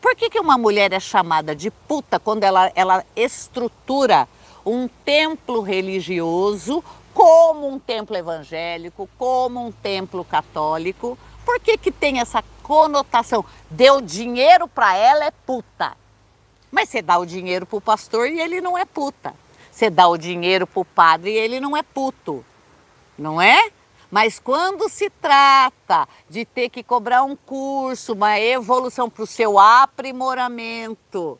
Por 0.00 0.16
que, 0.16 0.30
que 0.30 0.40
uma 0.40 0.58
mulher 0.58 0.92
é 0.92 0.98
chamada 0.98 1.54
de 1.54 1.70
puta 1.70 2.18
quando 2.18 2.44
ela, 2.44 2.72
ela 2.74 3.04
estrutura 3.14 4.26
um 4.64 4.88
templo 4.88 5.60
religioso 5.60 6.82
como 7.14 7.68
um 7.68 7.78
templo 7.78 8.16
evangélico, 8.16 9.08
como 9.18 9.64
um 9.64 9.70
templo 9.70 10.24
católico? 10.24 11.18
Por 11.44 11.60
que, 11.60 11.76
que 11.76 11.92
tem 11.92 12.18
essa 12.18 12.42
conotação? 12.62 13.44
Deu 13.70 14.00
dinheiro 14.00 14.66
para 14.66 14.96
ela 14.96 15.24
é 15.24 15.30
puta. 15.30 15.96
Mas 16.70 16.88
você 16.88 17.02
dá 17.02 17.18
o 17.18 17.26
dinheiro 17.26 17.66
para 17.66 17.76
o 17.76 17.80
pastor 17.80 18.28
e 18.28 18.40
ele 18.40 18.60
não 18.60 18.78
é 18.78 18.84
puta. 18.84 19.34
Você 19.70 19.90
dá 19.90 20.08
o 20.08 20.16
dinheiro 20.16 20.66
para 20.66 20.80
o 20.80 20.84
padre 20.84 21.32
e 21.32 21.36
ele 21.36 21.60
não 21.60 21.76
é 21.76 21.82
puto 21.82 22.44
não 23.18 23.40
é? 23.40 23.70
Mas 24.10 24.38
quando 24.38 24.88
se 24.90 25.08
trata 25.08 26.06
de 26.28 26.44
ter 26.44 26.68
que 26.68 26.82
cobrar 26.82 27.22
um 27.22 27.34
curso, 27.34 28.12
uma 28.12 28.38
evolução 28.38 29.08
para 29.08 29.22
o 29.22 29.26
seu 29.26 29.58
aprimoramento, 29.58 31.38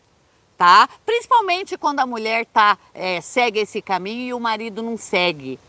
tá? 0.56 0.88
Principalmente 1.04 1.76
quando 1.76 2.00
a 2.00 2.06
mulher 2.06 2.46
tá, 2.46 2.78
é, 2.94 3.20
segue 3.20 3.60
esse 3.60 3.82
caminho 3.82 4.28
e 4.28 4.34
o 4.34 4.40
marido 4.40 4.82
não 4.82 4.96
segue. 4.96 5.60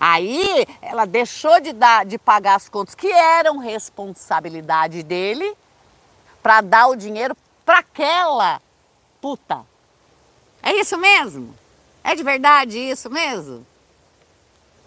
Aí 0.00 0.66
ela 0.80 1.04
deixou 1.04 1.60
de, 1.60 1.74
dar, 1.74 2.06
de 2.06 2.16
pagar 2.16 2.54
as 2.54 2.70
contas 2.70 2.94
que 2.94 3.12
eram 3.12 3.58
responsabilidade 3.58 5.02
dele 5.02 5.54
para 6.42 6.62
dar 6.62 6.86
o 6.86 6.96
dinheiro 6.96 7.36
para 7.66 7.80
aquela 7.80 8.62
puta. 9.20 9.60
É 10.62 10.72
isso 10.72 10.96
mesmo? 10.96 11.54
É 12.02 12.14
de 12.14 12.22
verdade 12.22 12.78
isso 12.78 13.10
mesmo? 13.10 13.66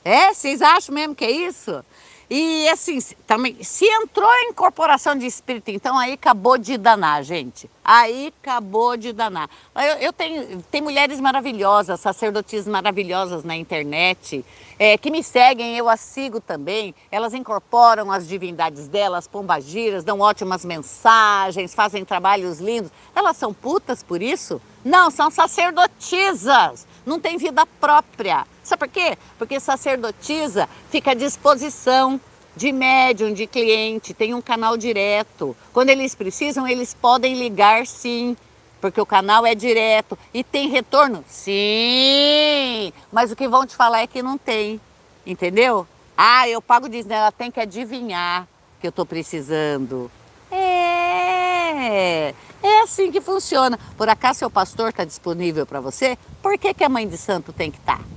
É, 0.03 0.33
vocês 0.33 0.61
acham 0.61 0.93
mesmo 0.93 1.15
que 1.15 1.25
é 1.25 1.31
isso? 1.31 1.83
E 2.29 2.67
assim, 2.69 2.97
também, 3.27 3.61
se 3.63 3.85
entrou 3.85 4.27
em 4.27 4.49
incorporação 4.49 5.15
de 5.15 5.25
espírito, 5.25 5.69
então 5.69 5.97
aí 5.97 6.13
acabou 6.13 6.57
de 6.57 6.77
danar, 6.77 7.21
gente. 7.23 7.69
Aí 7.83 8.33
acabou 8.41 8.97
de 8.97 9.13
danar. 9.13 9.49
Eu, 9.75 10.07
eu 10.07 10.13
tenho, 10.13 10.63
tem 10.71 10.81
mulheres 10.81 11.19
maravilhosas, 11.19 11.99
sacerdotisas 11.99 12.67
maravilhosas 12.67 13.43
na 13.43 13.55
internet, 13.55 14.43
é, 14.79 14.97
que 14.97 15.11
me 15.11 15.21
seguem, 15.21 15.77
eu 15.77 15.87
as 15.87 15.99
sigo 15.99 16.41
também. 16.41 16.95
Elas 17.11 17.33
incorporam 17.33 18.11
as 18.11 18.27
divindades 18.27 18.87
delas, 18.87 19.27
pombagiras, 19.27 20.03
dão 20.03 20.19
ótimas 20.19 20.65
mensagens, 20.65 21.75
fazem 21.75 22.03
trabalhos 22.03 22.59
lindos. 22.59 22.91
Elas 23.13 23.37
são 23.37 23.53
putas 23.53 24.01
por 24.01 24.21
isso? 24.21 24.61
Não, 24.83 25.11
são 25.11 25.29
sacerdotisas, 25.29 26.87
não 27.05 27.19
tem 27.19 27.37
vida 27.37 27.65
própria. 27.79 28.47
Sabe 28.63 28.79
por 28.79 28.87
quê? 28.87 29.17
Porque 29.37 29.59
sacerdotisa 29.59 30.69
fica 30.89 31.11
à 31.11 31.13
disposição 31.13 32.19
de 32.55 32.71
médium, 32.71 33.33
de 33.33 33.47
cliente, 33.47 34.13
tem 34.13 34.33
um 34.33 34.41
canal 34.41 34.77
direto. 34.77 35.55
Quando 35.73 35.89
eles 35.89 36.15
precisam, 36.15 36.67
eles 36.67 36.93
podem 36.93 37.35
ligar 37.35 37.85
sim, 37.85 38.37
porque 38.79 39.01
o 39.01 39.05
canal 39.05 39.45
é 39.45 39.55
direto. 39.55 40.17
E 40.33 40.43
tem 40.43 40.69
retorno? 40.69 41.23
Sim! 41.27 42.93
Mas 43.11 43.31
o 43.31 43.35
que 43.35 43.47
vão 43.47 43.65
te 43.65 43.75
falar 43.75 44.01
é 44.01 44.07
que 44.07 44.21
não 44.21 44.37
tem, 44.37 44.79
entendeu? 45.25 45.87
Ah, 46.15 46.47
eu 46.47 46.61
pago 46.61 46.87
Disney, 46.87 47.15
ela 47.15 47.31
tem 47.31 47.49
que 47.49 47.59
adivinhar 47.59 48.47
que 48.79 48.87
eu 48.87 48.89
estou 48.89 49.05
precisando. 49.05 50.11
É, 50.51 52.33
é 52.61 52.81
assim 52.83 53.11
que 53.11 53.19
funciona. 53.19 53.79
Por 53.97 54.07
acaso 54.07 54.39
seu 54.39 54.49
pastor 54.49 54.89
está 54.89 55.03
disponível 55.03 55.65
para 55.65 55.79
você? 55.79 56.17
Por 56.41 56.57
que, 56.57 56.73
que 56.73 56.83
a 56.83 56.89
mãe 56.89 57.07
de 57.07 57.17
santo 57.17 57.51
tem 57.51 57.71
que 57.71 57.79
estar? 57.79 57.97
Tá? 57.97 58.12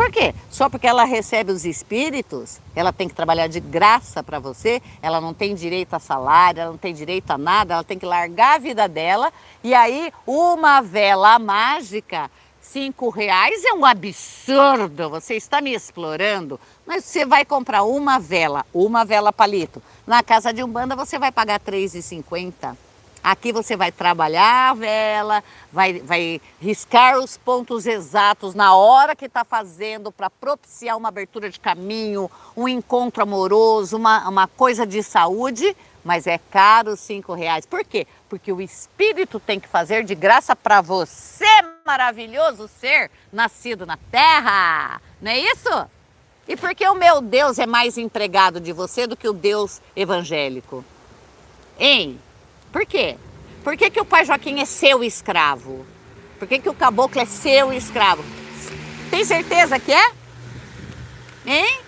Por 0.00 0.10
quê? 0.10 0.34
Só 0.48 0.70
porque 0.70 0.86
ela 0.86 1.04
recebe 1.04 1.52
os 1.52 1.66
espíritos, 1.66 2.58
ela 2.74 2.90
tem 2.90 3.06
que 3.06 3.14
trabalhar 3.14 3.48
de 3.48 3.60
graça 3.60 4.22
para 4.22 4.38
você, 4.38 4.80
ela 5.02 5.20
não 5.20 5.34
tem 5.34 5.54
direito 5.54 5.92
a 5.92 5.98
salário, 5.98 6.62
ela 6.62 6.70
não 6.70 6.78
tem 6.78 6.94
direito 6.94 7.30
a 7.30 7.36
nada, 7.36 7.74
ela 7.74 7.84
tem 7.84 7.98
que 7.98 8.06
largar 8.06 8.54
a 8.54 8.58
vida 8.58 8.88
dela. 8.88 9.30
E 9.62 9.74
aí, 9.74 10.10
uma 10.26 10.80
vela 10.80 11.38
mágica, 11.38 12.30
cinco 12.62 13.10
reais 13.10 13.62
é 13.62 13.74
um 13.74 13.84
absurdo. 13.84 15.10
Você 15.10 15.34
está 15.34 15.60
me 15.60 15.74
explorando, 15.74 16.58
mas 16.86 17.04
você 17.04 17.26
vai 17.26 17.44
comprar 17.44 17.82
uma 17.82 18.18
vela, 18.18 18.64
uma 18.72 19.04
vela 19.04 19.30
palito. 19.30 19.82
Na 20.06 20.22
casa 20.22 20.50
de 20.50 20.64
Umbanda 20.64 20.96
você 20.96 21.18
vai 21.18 21.30
pagar 21.30 21.60
R$3,50. 21.62 22.74
Aqui 23.22 23.52
você 23.52 23.76
vai 23.76 23.92
trabalhar 23.92 24.70
a 24.70 24.74
vela, 24.74 25.44
vai, 25.70 26.00
vai 26.00 26.40
riscar 26.58 27.18
os 27.18 27.36
pontos 27.36 27.86
exatos 27.86 28.54
na 28.54 28.74
hora 28.74 29.14
que 29.14 29.26
está 29.26 29.44
fazendo 29.44 30.10
para 30.10 30.30
propiciar 30.30 30.96
uma 30.96 31.08
abertura 31.08 31.50
de 31.50 31.60
caminho, 31.60 32.30
um 32.56 32.66
encontro 32.66 33.22
amoroso, 33.22 33.98
uma, 33.98 34.26
uma 34.26 34.48
coisa 34.48 34.86
de 34.86 35.02
saúde, 35.02 35.76
mas 36.02 36.26
é 36.26 36.38
caro 36.38 36.96
cinco 36.96 37.34
reais. 37.34 37.66
Por 37.66 37.84
quê? 37.84 38.06
Porque 38.28 38.50
o 38.50 38.60
Espírito 38.60 39.38
tem 39.38 39.60
que 39.60 39.68
fazer 39.68 40.02
de 40.02 40.14
graça 40.14 40.56
para 40.56 40.80
você, 40.80 41.44
maravilhoso 41.84 42.68
ser 42.80 43.10
nascido 43.30 43.84
na 43.84 43.98
terra. 44.10 45.00
Não 45.20 45.30
é 45.30 45.38
isso? 45.38 45.86
E 46.48 46.56
porque 46.56 46.88
o 46.88 46.94
meu 46.94 47.20
Deus 47.20 47.58
é 47.58 47.66
mais 47.66 47.98
empregado 47.98 48.58
de 48.60 48.72
você 48.72 49.06
do 49.06 49.16
que 49.16 49.28
o 49.28 49.32
Deus 49.34 49.80
evangélico? 49.94 50.82
Hein? 51.78 52.18
Por 52.72 52.86
quê? 52.86 53.16
Por 53.62 53.76
que, 53.76 53.90
que 53.90 54.00
o 54.00 54.04
pai 54.04 54.24
Joaquim 54.24 54.60
é 54.60 54.64
seu 54.64 55.02
escravo? 55.04 55.84
Por 56.38 56.48
que, 56.48 56.58
que 56.58 56.68
o 56.68 56.74
caboclo 56.74 57.20
é 57.20 57.26
seu 57.26 57.72
escravo? 57.72 58.24
Tem 59.10 59.24
certeza 59.24 59.78
que 59.78 59.92
é? 59.92 60.12
Hein? 61.44 61.80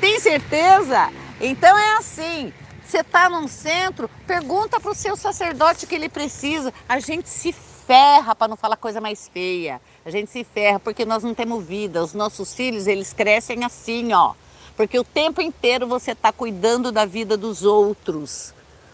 Tem 0.00 0.18
certeza? 0.18 1.10
Então 1.40 1.78
é 1.78 1.96
assim. 1.96 2.52
Você 2.84 2.98
está 2.98 3.28
num 3.28 3.46
centro, 3.48 4.10
pergunta 4.26 4.80
para 4.80 4.90
o 4.90 4.94
seu 4.94 5.16
sacerdote 5.16 5.84
o 5.84 5.88
que 5.88 5.94
ele 5.94 6.08
precisa. 6.08 6.74
A 6.88 6.98
gente 6.98 7.28
se 7.28 7.52
ferra 7.52 8.34
para 8.34 8.48
não 8.48 8.56
falar 8.56 8.76
coisa 8.76 9.00
mais 9.00 9.28
feia. 9.28 9.80
A 10.04 10.10
gente 10.10 10.30
se 10.30 10.44
ferra 10.44 10.80
porque 10.80 11.04
nós 11.04 11.22
não 11.22 11.34
temos 11.34 11.64
vida. 11.64 12.02
Os 12.02 12.14
nossos 12.14 12.54
filhos, 12.54 12.86
eles 12.86 13.12
crescem 13.12 13.64
assim, 13.64 14.12
ó. 14.12 14.34
Porque 14.76 14.98
o 14.98 15.04
tempo 15.04 15.40
inteiro 15.40 15.86
você 15.86 16.12
está 16.12 16.32
cuidando 16.32 16.90
da 16.90 17.04
vida 17.04 17.36
dos 17.36 17.62
outros. 17.64 18.52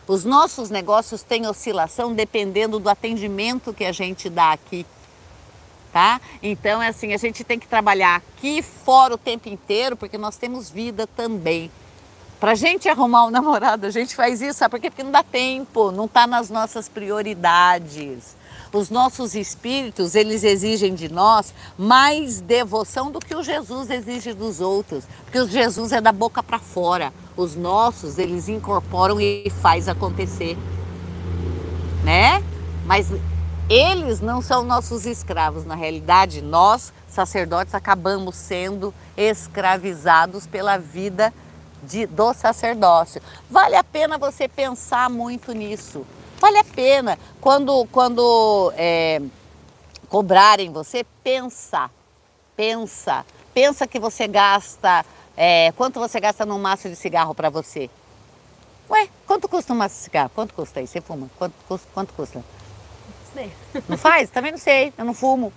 Os 0.09 0.25
nossos 0.25 0.71
negócios 0.71 1.23
têm 1.23 1.47
oscilação 1.47 2.15
dependendo 2.15 2.79
do 2.79 2.89
atendimento 2.89 3.75
que 3.75 3.85
a 3.85 3.93
gente 3.93 4.31
dá 4.31 4.53
aqui. 4.53 4.87
Tá? 5.93 6.19
Então 6.43 6.83
é 6.83 6.89
assim, 6.89 7.13
a 7.13 7.19
gente 7.19 7.45
tem 7.45 7.59
que 7.59 7.67
trabalhar 7.67 8.17
aqui 8.17 8.63
fora 8.63 9.15
o 9.15 9.19
tempo 9.19 9.49
inteiro, 9.49 9.97
porque 9.97 10.17
nós 10.17 10.37
temos 10.37 10.71
vida 10.71 11.07
também. 11.07 11.71
Para 12.41 12.53
a 12.53 12.55
gente 12.55 12.89
arrumar 12.89 13.27
um 13.27 13.31
namorado, 13.31 13.87
a 13.87 13.91
gente 13.91 14.15
faz 14.15 14.41
isso, 14.41 14.61
sabe 14.61 14.71
por 14.71 14.81
quê? 14.81 14.91
Porque 14.91 15.03
não 15.03 15.11
dá 15.11 15.23
tempo, 15.23 15.91
não 15.91 16.07
está 16.07 16.27
nas 16.27 16.49
nossas 16.49 16.89
prioridades. 16.89 18.37
Os 18.73 18.91
nossos 18.91 19.35
espíritos, 19.35 20.15
eles 20.15 20.45
exigem 20.45 20.95
de 20.95 21.09
nós 21.09 21.55
mais 21.79 22.41
devoção 22.41 23.11
do 23.11 23.19
que 23.19 23.35
o 23.35 23.43
Jesus 23.43 23.89
exige 23.89 24.35
dos 24.35 24.61
outros, 24.61 25.05
porque 25.25 25.41
o 25.41 25.49
Jesus 25.49 25.93
é 25.93 26.01
da 26.01 26.13
boca 26.13 26.43
para 26.43 26.59
fora. 26.59 27.13
Os 27.37 27.57
nossos, 27.57 28.19
eles 28.19 28.49
incorporam 28.49 29.21
e 29.21 29.51
faz 29.63 29.89
acontecer. 29.89 30.57
Né? 32.05 32.43
Mas 32.85 33.11
eles 33.71 34.21
não 34.21 34.43
são 34.43 34.65
nossos 34.65 35.07
escravos, 35.07 35.65
na 35.65 35.75
realidade, 35.75 36.43
nós, 36.43 36.93
sacerdotes, 37.09 37.75
acabamos 37.75 38.37
sendo 38.37 38.95
escravizados 39.17 40.47
pela 40.47 40.79
vida 40.79 41.33
de, 41.83 42.07
do 42.07 42.33
sacerdócio. 42.35 43.21
Vale 43.51 43.77
a 43.77 43.85
pena 43.85 44.19
você 44.19 44.49
pensar 44.49 45.09
muito 45.11 45.53
nisso. 45.53 46.05
Vale 46.39 46.59
a 46.59 46.65
pena. 46.65 47.19
Quando, 47.41 47.87
quando 47.87 48.73
é, 48.77 49.21
cobrarem 50.09 50.73
você, 50.73 51.05
pensa. 51.23 51.91
Pensa. 52.57 53.25
Pensa 53.53 53.87
que 53.87 53.99
você 53.99 54.27
gasta. 54.27 55.05
É, 55.37 55.73
quanto 55.73 56.01
você 56.01 56.19
gasta 56.19 56.45
num 56.47 56.59
maço 56.59 56.89
de 56.89 56.97
cigarro 56.97 57.35
para 57.35 57.51
você? 57.51 57.91
Ué, 58.91 59.09
quanto 59.27 59.49
custa 59.49 59.73
um 59.73 59.77
maço 59.77 59.97
de 59.97 60.03
cigarro? 60.03 60.31
Quanto 60.35 60.55
custa 60.55 60.81
aí? 60.81 60.87
Você 60.87 61.01
fuma? 61.01 61.31
Quanto, 61.39 61.55
custa? 61.67 61.89
Quanto 61.93 62.13
custa? 62.15 62.45
Sei. 63.35 63.53
Não 63.89 63.99
faz? 63.99 64.31
Também 64.31 64.53
não 64.53 64.59
sei. 64.59 64.93
Eu 64.97 65.05
não 65.05 65.15
fumo. 65.15 65.53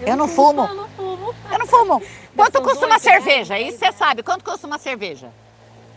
Eu, 0.00 0.08
eu 0.08 0.16
não 0.16 0.28
fumo. 0.28 0.62
Eu 0.62 0.74
não 0.74 0.88
fumo. 0.88 1.34
Eu 1.50 1.58
não 1.58 1.66
fumo. 1.66 2.02
Quanto 2.36 2.62
custa 2.62 2.86
uma 2.86 2.98
cerveja? 2.98 3.58
Isso 3.58 3.78
você 3.78 3.92
sabe. 3.92 4.22
Quanto 4.22 4.44
custa 4.44 4.66
uma 4.66 4.78
cerveja? 4.78 5.32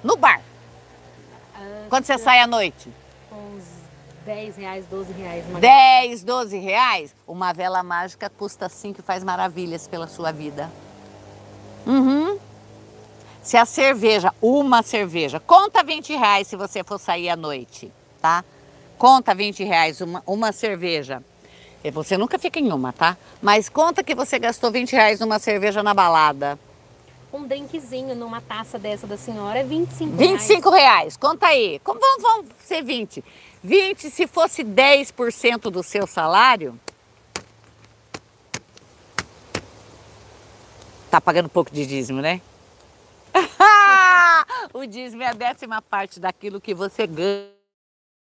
No 0.04 0.16
bar. 0.16 0.42
Quando 1.90 2.06
você 2.06 2.18
sai 2.18 2.40
à 2.40 2.48
noite? 2.48 2.90
Uns 3.32 3.64
10 4.26 4.58
reais, 4.58 4.86
12 4.90 5.14
reais. 5.14 5.46
10, 5.46 6.24
12 6.24 6.58
reais? 6.58 7.16
Uma 7.28 7.54
vela 7.54 7.84
mágica 7.84 8.30
custa 8.30 8.70
5 8.70 9.00
e 9.00 9.04
faz 9.04 9.24
maravilhas 9.24 9.88
pela 9.88 10.08
sua 10.08 10.32
vida. 10.32 10.70
Uhum. 11.86 12.40
Se 13.42 13.58
a 13.58 13.66
cerveja, 13.66 14.34
uma 14.42 14.84
cerveja, 14.84 15.40
conta 15.40 15.84
20 15.84 16.16
reais 16.16 16.48
se 16.48 16.56
você 16.56 16.84
for 16.84 17.00
sair 17.00 17.30
à 17.30 17.36
noite, 17.36 17.92
tá? 18.22 18.46
Conta 18.98 19.34
20 19.34 19.64
reais 19.64 20.00
uma, 20.00 20.22
uma 20.28 20.52
cerveja. 20.52 21.24
E 21.84 21.90
você 21.90 22.18
nunca 22.18 22.38
fica 22.38 22.60
em 22.60 22.72
uma, 22.72 22.94
tá? 22.94 23.18
Mas 23.42 23.68
conta 23.68 24.04
que 24.04 24.14
você 24.14 24.38
gastou 24.38 24.72
20 24.72 24.92
reais 24.92 25.20
numa 25.20 25.40
cerveja 25.40 25.82
na 25.82 25.94
balada 25.94 26.60
um 27.34 27.48
drinkzinho 27.48 28.16
numa 28.16 28.42
taça 28.42 28.78
dessa 28.78 29.08
da 29.08 29.18
senhora 29.18 29.60
é 29.60 29.64
25 29.64 30.18
reais. 30.18 30.32
25 30.32 30.70
reais, 30.70 31.18
conta 31.18 31.48
aí. 31.48 31.80
Como 31.80 32.00
vamos, 32.00 32.22
vamos 32.22 32.48
ser 32.64 32.84
20? 32.84 33.24
20 33.64 34.10
se 34.10 34.28
fosse 34.28 34.64
10% 34.64 35.70
do 35.70 35.82
seu 35.82 36.06
salário, 36.06 36.80
tá 41.10 41.22
pagando 41.22 41.50
pouco 41.50 41.72
de 41.72 41.86
dízimo, 41.86 42.22
né? 42.22 42.42
o 44.74 44.86
dízimo 44.86 45.24
é 45.24 45.28
a 45.28 45.34
décima 45.34 45.82
parte 45.82 46.20
daquilo 46.20 46.60
que 46.60 46.74
você 46.74 47.08
ganha. 47.08 47.61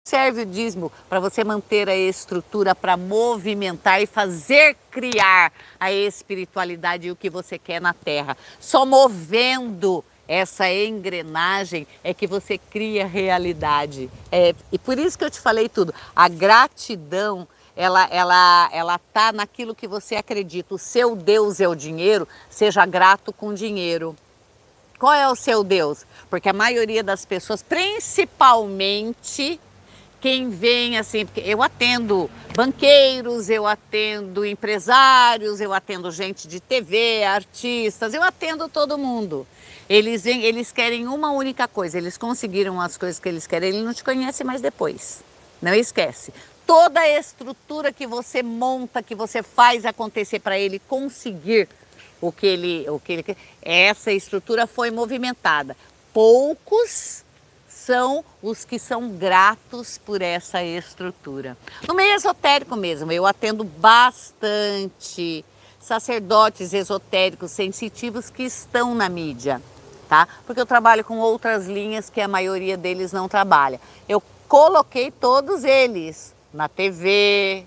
Serve 0.04 0.42
o 0.42 0.46
dízimo 0.48 0.92
para 1.08 1.20
você 1.20 1.44
manter 1.44 1.88
a 1.88 1.96
estrutura, 1.96 2.74
para 2.74 2.98
movimentar 2.98 4.02
e 4.02 4.08
fazer 4.08 4.76
criar 4.90 5.54
a 5.80 5.92
espiritualidade 5.92 7.08
e 7.08 7.12
o 7.12 7.16
que 7.16 7.30
você 7.30 7.60
quer 7.60 7.80
na 7.80 7.94
Terra. 7.94 8.36
Só 8.60 8.84
movendo 8.84 10.04
essa 10.28 10.68
engrenagem 10.72 11.86
é 12.04 12.16
que 12.16 12.26
você 12.26 12.58
cria 12.58 13.06
realidade. 13.06 14.10
É, 14.32 14.56
e 14.72 14.80
por 14.80 14.98
isso 14.98 15.16
que 15.16 15.24
eu 15.24 15.30
te 15.30 15.40
falei 15.40 15.70
tudo. 15.70 15.94
A 16.16 16.28
gratidão 16.28 17.48
ela 17.76 18.08
ela 18.10 18.70
ela 18.74 19.00
tá 19.14 19.32
naquilo 19.32 19.76
que 19.76 19.88
você 19.88 20.16
acredita. 20.16 20.74
O 20.74 20.80
seu 20.80 21.16
Deus 21.16 21.62
é 21.62 21.68
o 21.68 21.76
dinheiro. 21.76 22.28
Seja 22.50 22.88
grato 22.88 23.32
com 23.32 23.54
dinheiro. 23.54 24.16
Qual 24.98 25.14
é 25.14 25.30
o 25.30 25.36
seu 25.36 25.64
Deus? 25.64 26.08
Porque 26.28 26.50
a 26.50 26.54
maioria 26.54 27.04
das 27.04 27.24
pessoas, 27.24 27.62
principalmente 27.62 29.60
quem 30.22 30.50
vem 30.50 31.00
assim, 31.00 31.26
porque 31.26 31.42
eu 31.42 31.64
atendo 31.64 32.30
banqueiros, 32.56 33.50
eu 33.50 33.66
atendo 33.66 34.46
empresários, 34.46 35.60
eu 35.60 35.74
atendo 35.74 36.12
gente 36.12 36.48
de 36.48 36.60
TV, 36.60 37.24
artistas, 37.24 38.14
eu 38.14 38.22
atendo 38.22 38.70
todo 38.70 39.00
mundo. 39.00 39.48
Eles, 39.90 40.24
vêm, 40.24 40.44
eles 40.44 40.72
querem 40.72 41.08
uma 41.08 41.32
única 41.32 41.68
coisa, 41.68 41.98
eles 41.98 42.18
conseguiram 42.18 42.80
as 42.80 42.96
coisas 42.96 43.20
que 43.20 43.28
eles 43.28 43.48
querem, 43.48 43.70
ele 43.70 43.82
não 43.82 43.94
te 43.94 44.04
conhece 44.04 44.44
mais 44.44 44.62
depois. 44.62 45.24
Não 45.60 45.74
esquece. 45.74 46.32
Toda 46.66 47.00
a 47.00 47.20
estrutura 47.20 47.92
que 47.92 48.06
você 48.06 48.44
monta, 48.44 49.02
que 49.02 49.16
você 49.16 49.42
faz 49.42 49.86
acontecer 49.86 50.40
para 50.40 50.58
ele 50.58 50.80
conseguir 50.88 51.68
o 52.22 52.32
que 52.32 52.46
ele, 52.46 52.90
o 52.90 53.00
que 53.00 53.14
ele 53.14 53.38
essa 53.62 54.12
estrutura 54.12 54.68
foi 54.68 54.92
movimentada. 54.92 55.76
Poucos 56.14 57.26
são 57.86 58.24
os 58.42 58.64
que 58.64 58.78
são 58.78 59.10
gratos 59.10 59.98
por 59.98 60.22
essa 60.22 60.64
estrutura. 60.64 61.58
No 61.88 61.94
meio 61.94 62.14
esotérico 62.14 62.76
mesmo, 62.76 63.12
eu 63.12 63.26
atendo 63.26 63.64
bastante 63.64 65.44
sacerdotes 65.80 66.74
esotéricos 66.74 67.52
sensitivos 67.52 68.30
que 68.30 68.44
estão 68.44 68.94
na 68.94 69.10
mídia, 69.10 69.62
tá? 70.08 70.28
Porque 70.46 70.62
eu 70.62 70.66
trabalho 70.66 71.04
com 71.04 71.18
outras 71.18 71.68
linhas 71.68 72.10
que 72.10 72.22
a 72.22 72.28
maioria 72.28 72.78
deles 72.78 73.12
não 73.12 73.28
trabalha. 73.28 73.82
Eu 74.08 74.22
coloquei 74.48 75.10
todos 75.10 75.64
eles 75.64 76.36
na 76.54 76.70
TV, 76.70 77.66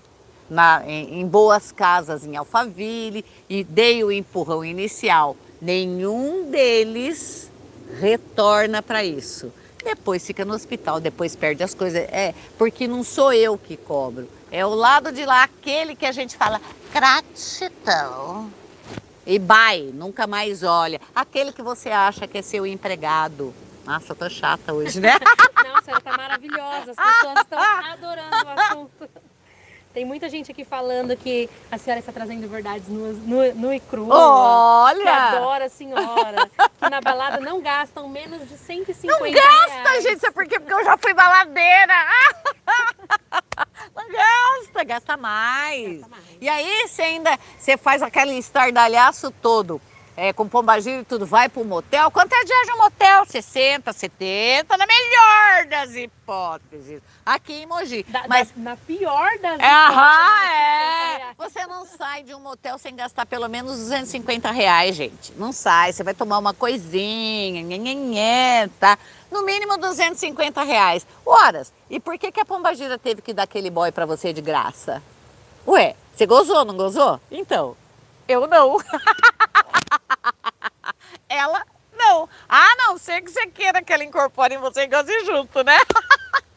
na, 0.49 0.81
em, 0.85 1.19
em 1.19 1.27
boas 1.27 1.71
casas 1.71 2.23
em 2.23 2.37
Alphaville 2.37 3.25
e 3.49 3.63
dei 3.63 4.03
o 4.03 4.11
empurrão 4.11 4.63
inicial. 4.63 5.35
Nenhum 5.61 6.49
deles 6.49 7.51
retorna 7.99 8.81
para 8.81 9.03
isso 9.03 9.51
depois 9.85 10.25
fica 10.25 10.43
no 10.43 10.53
hospital, 10.53 10.99
depois 10.99 11.35
perde 11.35 11.63
as 11.63 11.73
coisas. 11.73 12.01
É, 12.11 12.33
porque 12.57 12.87
não 12.87 13.03
sou 13.03 13.31
eu 13.31 13.57
que 13.57 13.77
cobro. 13.77 14.27
É 14.51 14.65
o 14.65 14.73
lado 14.73 15.11
de 15.11 15.23
lá, 15.25 15.43
aquele 15.43 15.95
que 15.95 16.05
a 16.05 16.11
gente 16.11 16.35
fala 16.35 16.59
gratidão. 16.91 18.51
E 19.25 19.37
vai, 19.39 19.91
nunca 19.93 20.25
mais 20.25 20.63
olha. 20.63 20.99
Aquele 21.15 21.51
que 21.51 21.61
você 21.61 21.89
acha 21.89 22.27
que 22.27 22.39
é 22.39 22.41
seu 22.41 22.65
empregado. 22.65 23.53
Nossa, 23.85 24.11
eu 24.13 24.15
tô 24.15 24.29
chata 24.29 24.73
hoje, 24.73 24.99
né? 24.99 25.13
Nossa, 25.63 25.91
ela 25.91 26.01
tá 26.01 26.17
maravilhosa. 26.17 26.91
As 26.91 26.97
pessoas 26.97 27.39
estão 27.41 27.59
adorando 27.59 28.35
o 28.45 28.59
assunto. 28.59 29.09
Tem 29.95 30.03
muita 30.03 30.27
gente 30.27 30.51
aqui 30.51 30.65
falando 30.65 31.15
que 31.15 31.49
a 31.71 31.77
senhora 31.77 32.01
está 32.01 32.11
trazendo 32.11 32.49
verdades 32.49 32.89
nu, 32.89 33.13
nu, 33.13 33.55
nu 33.55 33.73
e 33.73 33.79
crua. 33.79 34.13
Olha! 34.13 35.03
Que 35.03 35.07
adora 35.07 35.65
a 35.65 35.69
senhora. 35.69 36.51
Que 36.77 36.89
na 36.89 36.99
balada 36.99 37.39
não 37.39 37.61
gastam 37.61 38.09
menos 38.09 38.45
de 38.45 38.57
150 38.57 39.17
Não 39.17 39.31
gasta, 39.31 39.71
reais. 39.71 40.03
gente. 40.03 40.19
Sabe 40.19 40.33
por 40.33 40.45
quê? 40.45 40.59
Porque 40.59 40.73
eu 40.73 40.83
já 40.83 40.97
fui 40.97 41.13
baladeira. 41.13 41.93
Não 43.95 44.11
gasta, 44.11 44.83
gasta 44.83 45.15
mais. 45.15 45.99
Gasta 45.99 46.09
mais. 46.09 46.23
E 46.41 46.49
aí 46.49 46.87
você 46.89 47.01
ainda 47.01 47.39
você 47.57 47.77
faz 47.77 48.03
aquele 48.03 48.37
estardalhaço 48.37 49.31
todo 49.31 49.81
é, 50.17 50.31
com 50.31 50.47
pombagira 50.47 51.01
e 51.01 51.05
tudo, 51.05 51.25
vai 51.25 51.49
para 51.49 51.61
o 51.61 51.65
motel. 51.65 52.09
Quanto 52.09 52.33
é 52.33 52.43
diária 52.43 52.65
de 52.65 52.71
um 52.73 52.77
motel? 52.77 53.25
60, 53.25 53.91
70, 53.91 54.77
na 54.77 54.85
melhor 54.85 55.65
das 55.69 55.95
hipóteses. 55.95 57.01
Aqui 57.25 57.53
em 57.53 57.65
Mogi. 57.65 58.03
Da, 58.07 58.25
Mas 58.27 58.51
da, 58.51 58.61
na 58.61 58.77
pior 58.77 59.37
das 59.39 59.59
é, 59.59 59.65
aham, 59.65 59.91
hipóteses, 59.91 60.51
é. 60.51 61.17
reais. 61.17 61.35
Você 61.37 61.67
não 61.67 61.85
sai 61.85 62.23
de 62.23 62.33
um 62.33 62.39
motel 62.39 62.77
sem 62.77 62.95
gastar 62.95 63.25
pelo 63.25 63.49
menos 63.49 63.77
250 63.77 64.51
reais, 64.51 64.95
gente. 64.95 65.33
Não 65.35 65.51
sai. 65.51 65.91
Você 65.91 66.03
vai 66.03 66.13
tomar 66.13 66.37
uma 66.37 66.53
coisinha, 66.53 67.61
nhenhenhé, 67.61 68.69
tá? 68.79 68.97
No 69.29 69.43
mínimo 69.43 69.77
250 69.77 70.63
reais. 70.63 71.05
Horas. 71.25 71.73
E 71.89 71.99
por 71.99 72.17
que, 72.17 72.31
que 72.31 72.39
a 72.39 72.45
Pombagira 72.45 72.97
teve 72.97 73.21
que 73.21 73.33
dar 73.33 73.43
aquele 73.43 73.69
boy 73.69 73.91
pra 73.91 74.05
você 74.05 74.31
de 74.31 74.41
graça? 74.41 75.03
Ué, 75.67 75.95
você 76.15 76.25
gozou, 76.25 76.63
não 76.63 76.77
gozou? 76.77 77.19
Então, 77.29 77.75
eu 78.27 78.47
não. 78.47 78.77
Ela 81.35 81.65
não. 81.97 82.27
A 82.47 82.75
não 82.77 82.97
ser 82.97 83.21
que 83.21 83.31
você 83.31 83.47
queira 83.47 83.81
que 83.81 83.91
ela 83.93 84.03
incorpore 84.03 84.55
em 84.55 84.59
você 84.59 84.81
e 84.83 84.87
goze 84.87 85.25
junto, 85.25 85.63
né? 85.63 85.77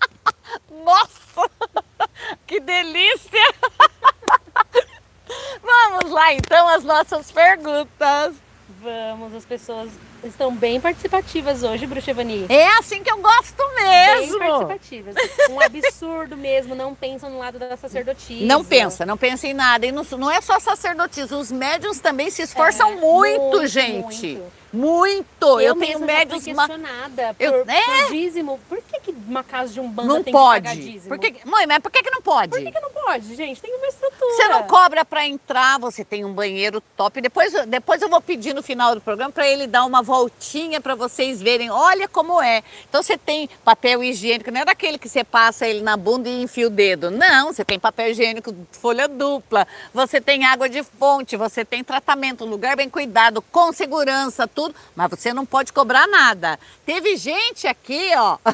Nossa! 0.85 1.51
Que 2.47 2.59
delícia! 2.59 3.55
Vamos 5.63 6.11
lá 6.11 6.33
então 6.35 6.69
as 6.69 6.83
nossas 6.85 7.31
perguntas. 7.31 8.35
Vamos, 8.81 9.35
as 9.35 9.45
pessoas 9.45 9.91
estão 10.23 10.55
bem 10.55 10.81
participativas 10.81 11.63
hoje, 11.63 11.87
Bruxevani. 11.87 12.47
É 12.49 12.67
assim 12.79 13.03
que 13.03 13.11
eu 13.11 13.19
gosto 13.19 13.57
Bem 13.77 14.21
mesmo. 14.21 14.39
participativas. 14.39 15.15
Um 15.51 15.61
absurdo 15.61 16.37
mesmo, 16.37 16.75
não 16.75 16.95
pensam 16.95 17.29
no 17.29 17.39
lado 17.39 17.59
da 17.59 17.77
sacerdotisa. 17.77 18.45
Não 18.47 18.65
pensa, 18.65 19.05
não 19.05 19.17
pensa 19.17 19.47
em 19.49 19.55
nada. 19.55 19.85
E 19.87 19.93
não, 19.93 20.05
não 20.17 20.31
é 20.31 20.41
só 20.41 20.59
sacerdotisa, 20.61 21.37
os 21.37 21.51
médiums 21.51 21.99
também 21.99 22.31
se 22.31 22.43
esforçam 22.43 22.93
É, 22.93 22.97
muito, 22.97 23.41
muito, 23.41 23.67
gente. 23.67 24.27
muito. 24.37 24.53
Muito. 24.73 25.27
Eu, 25.43 25.61
Eu, 25.61 25.77
tenho 25.77 25.99
fui 25.99 26.07
ma- 26.07 26.27
questionada 26.27 27.35
por, 27.35 27.43
Eu- 27.45 27.65
é? 27.69 27.85
por 28.03 28.13
dízimo. 28.13 28.61
Por 28.69 28.79
que, 28.83 29.01
que 29.01 29.11
uma 29.27 29.43
casa 29.43 29.73
de 29.73 29.81
umbanda 29.81 30.09
Não 30.09 30.17
tem 30.23 30.33
que 30.33 30.39
pagar 30.39 30.71
pode. 30.71 30.83
dízimo? 30.83 31.09
Por 31.09 31.19
que, 31.19 31.35
mãe, 31.49 31.67
mas 31.67 31.79
por 31.79 31.91
que, 31.91 32.03
que 32.03 32.11
não 32.11 32.21
pode? 32.23 32.51
Por 32.51 32.61
que, 32.61 32.71
que 32.73 32.81
não 32.81 32.91
pode, 32.91 33.35
gente? 33.35 33.61
Tem 33.61 33.75
uma 33.75 33.87
estrutura. 33.87 34.31
Você 34.35 34.49
não 34.49 34.63
cobra 34.65 35.05
para 35.05 35.27
entrar, 35.27 35.79
você 35.79 36.05
tem 36.05 36.25
um 36.25 36.33
banheiro 36.33 36.83
top. 36.97 37.21
Depois, 37.21 37.53
depois 37.67 38.03
eu 38.03 38.09
vou 38.09 38.21
pedir 38.21 38.55
no 38.55 38.63
final 38.63 38.95
do 38.95 39.01
programa 39.01 39.33
para 39.33 39.49
ele 39.49 39.67
dar 39.67 39.85
uma 39.85 40.03
voltinha 40.03 40.81
para 40.81 40.95
vocês 40.95 41.41
verem. 41.41 41.71
Olha 41.71 42.07
como 42.09 42.41
é. 42.43 42.63
Então 42.89 43.03
você 43.03 43.17
tem 43.17 43.49
papel 43.65 44.03
higiênico, 44.05 44.51
não 44.51 44.61
é 44.61 44.65
daquele 44.65 44.99
que 44.99 45.09
você 45.09 45.25
passa 45.25 45.67
ele 45.67 45.81
na 45.81 45.97
bunda 45.97 46.29
e 46.29 46.43
enfia 46.43 46.67
o 46.67 46.71
dedo. 46.71 47.11
Não, 47.11 47.53
você 47.53 47.65
tem 47.65 47.79
papel 47.79 48.11
higiênico 48.11 48.55
folha 48.73 49.09
dupla, 49.09 49.67
você 49.95 50.21
tem 50.21 50.45
água 50.45 50.69
de 50.69 50.83
fonte, 50.83 51.37
você 51.37 51.65
tem 51.65 51.83
tratamento, 51.83 52.45
um 52.45 52.49
lugar 52.49 52.77
bem 52.77 52.89
cuidado, 52.91 53.41
com 53.51 53.73
segurança, 53.73 54.47
tudo. 54.59 54.75
Mas 54.97 55.09
você 55.11 55.33
não 55.33 55.47
pode 55.47 55.73
cobrar 55.73 56.09
nada. 56.09 56.59
Teve 56.85 57.17
gente 57.17 57.69
aqui, 57.69 58.11
ó. 58.17 58.39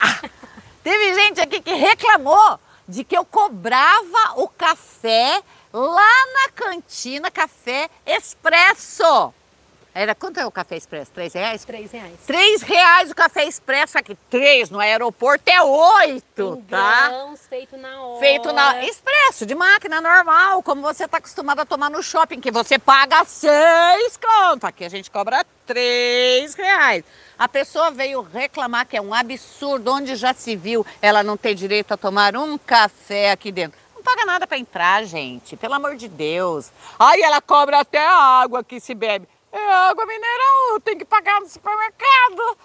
Ah, 0.00 0.28
Teve 0.82 1.14
gente 1.14 1.40
aqui 1.40 1.60
que 1.60 1.72
reclamou 1.72 2.58
de 2.86 3.04
que 3.04 3.16
eu 3.16 3.24
cobrava 3.24 4.34
o 4.36 4.48
café 4.48 5.40
lá 5.72 6.26
na 6.32 6.48
cantina, 6.52 7.30
café 7.30 7.88
expresso. 8.04 9.32
Era 9.96 10.12
quanto 10.12 10.40
é 10.40 10.44
o 10.44 10.50
café 10.50 10.76
expresso? 10.76 11.12
Três 11.12 11.32
reais? 11.34 11.64
Três 11.64 11.92
reais. 11.92 12.14
Três 12.26 12.62
reais 12.62 13.12
o 13.12 13.14
café 13.14 13.44
expresso 13.44 13.96
aqui. 13.96 14.18
Três 14.28 14.68
no 14.68 14.80
aeroporto 14.80 15.48
é 15.48 15.62
oito, 15.62 16.58
Em 16.58 16.62
tá? 16.62 17.08
grãos, 17.10 17.46
feito 17.46 17.76
na 17.76 18.02
hora. 18.02 18.18
Feito 18.18 18.52
na 18.52 18.84
expresso, 18.84 19.46
de 19.46 19.54
máquina 19.54 20.00
normal, 20.00 20.64
como 20.64 20.82
você 20.82 21.04
está 21.04 21.18
acostumado 21.18 21.60
a 21.60 21.64
tomar 21.64 21.90
no 21.90 22.02
shopping, 22.02 22.40
que 22.40 22.50
você 22.50 22.76
paga 22.76 23.24
seis 23.24 24.16
conto. 24.16 24.64
Aqui 24.66 24.84
a 24.84 24.88
gente 24.88 25.08
cobra 25.12 25.46
três 25.64 26.54
reais. 26.54 27.04
A 27.38 27.48
pessoa 27.48 27.92
veio 27.92 28.20
reclamar 28.20 28.88
que 28.88 28.96
é 28.96 29.00
um 29.00 29.14
absurdo, 29.14 29.92
onde 29.92 30.16
já 30.16 30.34
se 30.34 30.56
viu 30.56 30.84
ela 31.00 31.22
não 31.22 31.36
ter 31.36 31.54
direito 31.54 31.94
a 31.94 31.96
tomar 31.96 32.36
um 32.36 32.58
café 32.58 33.30
aqui 33.30 33.52
dentro. 33.52 33.78
Não 33.94 34.02
paga 34.02 34.24
nada 34.26 34.44
para 34.44 34.58
entrar, 34.58 35.04
gente, 35.04 35.56
pelo 35.56 35.74
amor 35.74 35.94
de 35.94 36.08
Deus. 36.08 36.72
Aí 36.98 37.22
ela 37.22 37.40
cobra 37.40 37.78
até 37.78 38.04
a 38.04 38.40
água 38.42 38.64
que 38.64 38.80
se 38.80 38.92
bebe. 38.92 39.28
É 39.54 39.72
água 39.88 40.04
mineral, 40.04 40.72
eu 40.72 40.80
tenho 40.80 40.98
que 40.98 41.04
pagar 41.04 41.40
no 41.40 41.48
supermercado. 41.48 42.58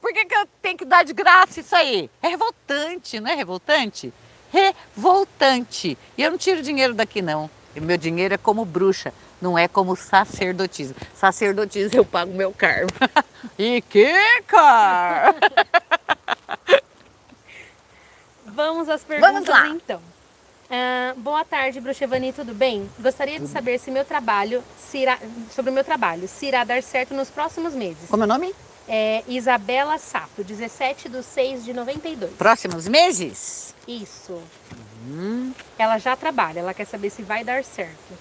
Por 0.00 0.12
que, 0.12 0.24
que 0.24 0.34
eu 0.36 0.46
tenho 0.62 0.78
que 0.78 0.84
dar 0.84 1.04
de 1.04 1.12
graça 1.12 1.58
isso 1.58 1.74
aí? 1.74 2.08
É 2.22 2.28
revoltante, 2.28 3.18
não 3.18 3.28
é 3.28 3.34
revoltante? 3.34 4.14
Revoltante. 4.52 5.98
E 6.16 6.22
eu 6.22 6.30
não 6.30 6.38
tiro 6.38 6.62
dinheiro 6.62 6.94
daqui, 6.94 7.20
não. 7.20 7.50
O 7.76 7.80
meu 7.80 7.96
dinheiro 7.96 8.32
é 8.32 8.38
como 8.38 8.64
bruxa, 8.64 9.12
não 9.42 9.58
é 9.58 9.66
como 9.66 9.96
sacerdotisa. 9.96 10.94
Sacerdotisa 11.16 11.96
eu 11.96 12.04
pago 12.04 12.32
meu 12.32 12.52
karma. 12.52 12.92
e 13.58 13.82
que 13.82 14.08
car? 14.46 15.34
Vamos 18.46 18.88
às 18.88 19.02
perguntas 19.02 19.48
lá. 19.48 19.66
então. 19.66 20.00
Ah, 20.70 21.14
boa 21.16 21.44
tarde, 21.44 21.80
Bruxevani, 21.80 22.32
tudo 22.32 22.52
bem? 22.52 22.90
Gostaria 22.98 23.38
de 23.38 23.46
saber 23.46 23.78
se 23.78 23.90
meu 23.90 24.04
trabalho 24.04 24.62
se 24.76 24.98
irá, 24.98 25.18
sobre 25.54 25.70
o 25.70 25.74
meu 25.74 25.84
trabalho, 25.84 26.26
se 26.26 26.46
irá 26.46 26.64
dar 26.64 26.82
certo 26.82 27.14
nos 27.14 27.30
próximos 27.30 27.74
meses. 27.74 28.08
Como 28.08 28.24
é 28.24 28.26
o 28.26 28.28
nome? 28.28 28.54
É 28.88 29.22
Isabela 29.28 29.98
Sato, 29.98 30.44
17 30.44 31.08
de 31.08 31.22
6 31.22 31.64
de 31.64 31.72
92. 31.72 32.32
Próximos 32.34 32.88
meses? 32.88 33.74
Isso. 33.86 34.40
Hum. 35.08 35.52
Ela 35.78 35.98
já 35.98 36.16
trabalha, 36.16 36.60
ela 36.60 36.74
quer 36.74 36.84
saber 36.84 37.10
se 37.10 37.22
vai 37.22 37.44
dar 37.44 37.62
certo. 37.64 38.18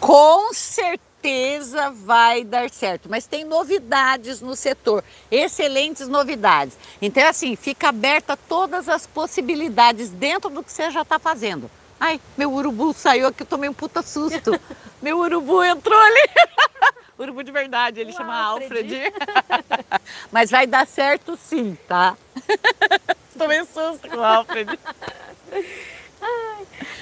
Com 0.00 0.52
certeza 0.52 1.13
vai 2.04 2.44
dar 2.44 2.68
certo, 2.68 3.08
mas 3.08 3.26
tem 3.26 3.44
novidades 3.44 4.40
no 4.40 4.54
setor, 4.54 5.02
excelentes 5.30 6.06
novidades. 6.06 6.76
Então, 7.00 7.26
assim, 7.26 7.56
fica 7.56 7.88
aberta 7.88 8.36
todas 8.36 8.88
as 8.88 9.06
possibilidades 9.06 10.10
dentro 10.10 10.50
do 10.50 10.62
que 10.62 10.70
você 10.70 10.90
já 10.90 11.02
está 11.02 11.18
fazendo. 11.18 11.70
Ai, 11.98 12.20
meu 12.36 12.52
urubu 12.52 12.92
saiu 12.92 13.28
aqui, 13.28 13.42
eu 13.42 13.46
tomei 13.46 13.70
um 13.70 13.72
puta 13.72 14.02
susto. 14.02 14.60
meu 15.00 15.18
urubu 15.18 15.64
entrou 15.64 15.98
ali. 15.98 16.28
Urubu 17.16 17.44
de 17.44 17.52
verdade, 17.52 18.00
ele 18.00 18.10
O 18.10 18.14
chama 18.16 18.36
Alfred. 18.36 19.12
Mas 20.32 20.50
vai 20.50 20.66
dar 20.66 20.84
certo 20.84 21.38
sim, 21.40 21.78
tá? 21.86 22.16
Tomei 23.38 23.64
susto 23.64 24.08
com 24.08 24.16
o 24.16 24.24
Alfred. 24.24 24.76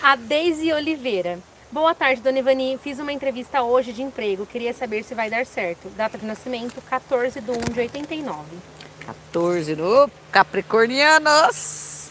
A 0.02 0.16
Deise 0.16 0.70
Oliveira. 0.70 1.38
Boa 1.72 1.94
tarde, 1.94 2.20
dona 2.20 2.38
Ivani. 2.38 2.78
Fiz 2.82 2.98
uma 2.98 3.14
entrevista 3.14 3.62
hoje 3.62 3.94
de 3.94 4.02
emprego. 4.02 4.44
Queria 4.44 4.74
saber 4.74 5.02
se 5.04 5.14
vai 5.14 5.30
dar 5.30 5.46
certo. 5.46 5.88
Data 5.96 6.18
de 6.18 6.26
nascimento, 6.26 6.82
14 6.82 7.40
de 7.40 7.50
1 7.50 7.54
de 7.72 7.80
89. 7.80 8.58
14 9.06 9.74
no 9.74 10.10
Capricornianos. 10.30 12.10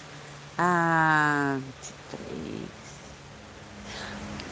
Ah, 0.57 1.59
23. 2.11 2.69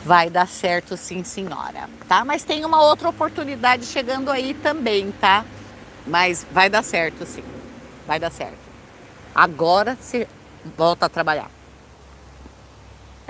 Vai 0.06 0.30
dar 0.30 0.48
certo 0.48 0.95
sim, 0.95 1.24
senhora, 1.24 1.89
tá? 2.08 2.24
Mas 2.24 2.43
tem 2.43 2.63
uma 2.63 2.84
outra 2.84 3.10
oportunidade 3.10 3.88
chegando 3.88 4.30
aí 4.30 4.54
também, 4.54 5.12
tá? 5.13 5.43
Mas 6.06 6.45
vai 6.52 6.69
dar 6.69 6.84
certo 6.84 7.26
sim. 7.26 7.43
Vai 8.06 8.19
dar 8.19 8.32
certo. 8.32 8.60
Agora 9.34 9.98
você 10.00 10.28
volta 10.78 11.08
a 11.08 11.10
trabalhar. 11.10 11.50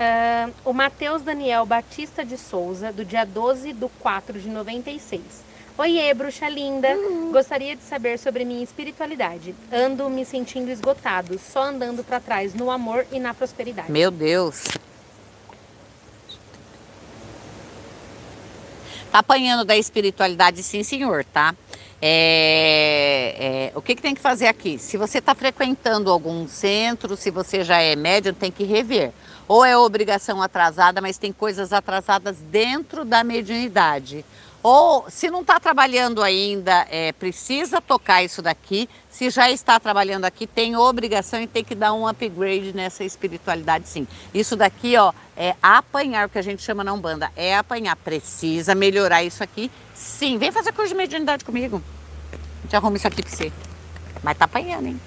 Ah, 0.02 0.48
o 0.64 0.72
Matheus 0.72 1.20
Daniel 1.20 1.66
Batista 1.66 2.24
de 2.24 2.38
Souza, 2.38 2.90
do 2.90 3.04
dia 3.04 3.26
12 3.26 3.74
de 3.74 3.86
4 4.00 4.40
de 4.40 4.48
96. 4.48 5.20
Oiê, 5.76 6.14
bruxa 6.14 6.48
linda. 6.48 6.88
Gostaria 7.30 7.76
de 7.76 7.82
saber 7.82 8.18
sobre 8.18 8.46
minha 8.46 8.64
espiritualidade. 8.64 9.54
Ando 9.70 10.08
me 10.08 10.24
sentindo 10.24 10.70
esgotado, 10.70 11.38
só 11.38 11.64
andando 11.64 12.02
para 12.02 12.18
trás 12.18 12.54
no 12.54 12.70
amor 12.70 13.06
e 13.12 13.20
na 13.20 13.34
prosperidade. 13.34 13.92
Meu 13.92 14.10
Deus. 14.10 14.64
Tá 19.12 19.18
apanhando 19.18 19.66
da 19.66 19.76
espiritualidade, 19.76 20.62
sim, 20.62 20.82
senhor, 20.82 21.26
tá? 21.26 21.54
É, 22.00 23.70
é, 23.72 23.72
o 23.76 23.82
que, 23.82 23.94
que 23.94 24.00
tem 24.00 24.14
que 24.14 24.20
fazer 24.20 24.46
aqui? 24.46 24.78
Se 24.78 24.96
você 24.96 25.18
está 25.18 25.34
frequentando 25.34 26.10
algum 26.10 26.48
centro, 26.48 27.16
se 27.16 27.30
você 27.30 27.62
já 27.62 27.82
é 27.82 27.94
médium, 27.94 28.32
tem 28.32 28.50
que 28.50 28.64
rever. 28.64 29.12
Ou 29.50 29.64
é 29.64 29.76
obrigação 29.76 30.40
atrasada, 30.40 31.00
mas 31.00 31.18
tem 31.18 31.32
coisas 31.32 31.72
atrasadas 31.72 32.36
dentro 32.36 33.04
da 33.04 33.24
mediunidade. 33.24 34.24
Ou 34.62 35.06
se 35.10 35.28
não 35.28 35.40
está 35.40 35.58
trabalhando 35.58 36.22
ainda, 36.22 36.86
é, 36.88 37.10
precisa 37.10 37.80
tocar 37.80 38.22
isso 38.22 38.40
daqui. 38.40 38.88
Se 39.10 39.28
já 39.28 39.50
está 39.50 39.80
trabalhando 39.80 40.24
aqui, 40.24 40.46
tem 40.46 40.76
obrigação 40.76 41.42
e 41.42 41.48
tem 41.48 41.64
que 41.64 41.74
dar 41.74 41.92
um 41.92 42.06
upgrade 42.06 42.72
nessa 42.72 43.02
espiritualidade, 43.02 43.88
sim. 43.88 44.06
Isso 44.32 44.54
daqui, 44.54 44.96
ó, 44.96 45.12
é 45.36 45.56
apanhar, 45.60 46.28
o 46.28 46.30
que 46.30 46.38
a 46.38 46.42
gente 46.42 46.62
chama 46.62 46.84
na 46.84 46.92
Umbanda, 46.92 47.32
é 47.34 47.56
apanhar. 47.56 47.96
Precisa 47.96 48.72
melhorar 48.76 49.24
isso 49.24 49.42
aqui, 49.42 49.68
sim. 49.92 50.38
Vem 50.38 50.52
fazer 50.52 50.70
curso 50.70 50.90
de 50.90 50.96
mediunidade 50.96 51.44
comigo. 51.44 51.82
A 52.32 52.62
gente 52.62 52.76
arruma 52.76 52.96
isso 52.96 53.08
aqui 53.08 53.20
pra 53.20 53.32
você. 53.32 53.52
Mas 54.22 54.38
tá 54.38 54.44
apanhando, 54.44 54.86
hein? 54.86 55.00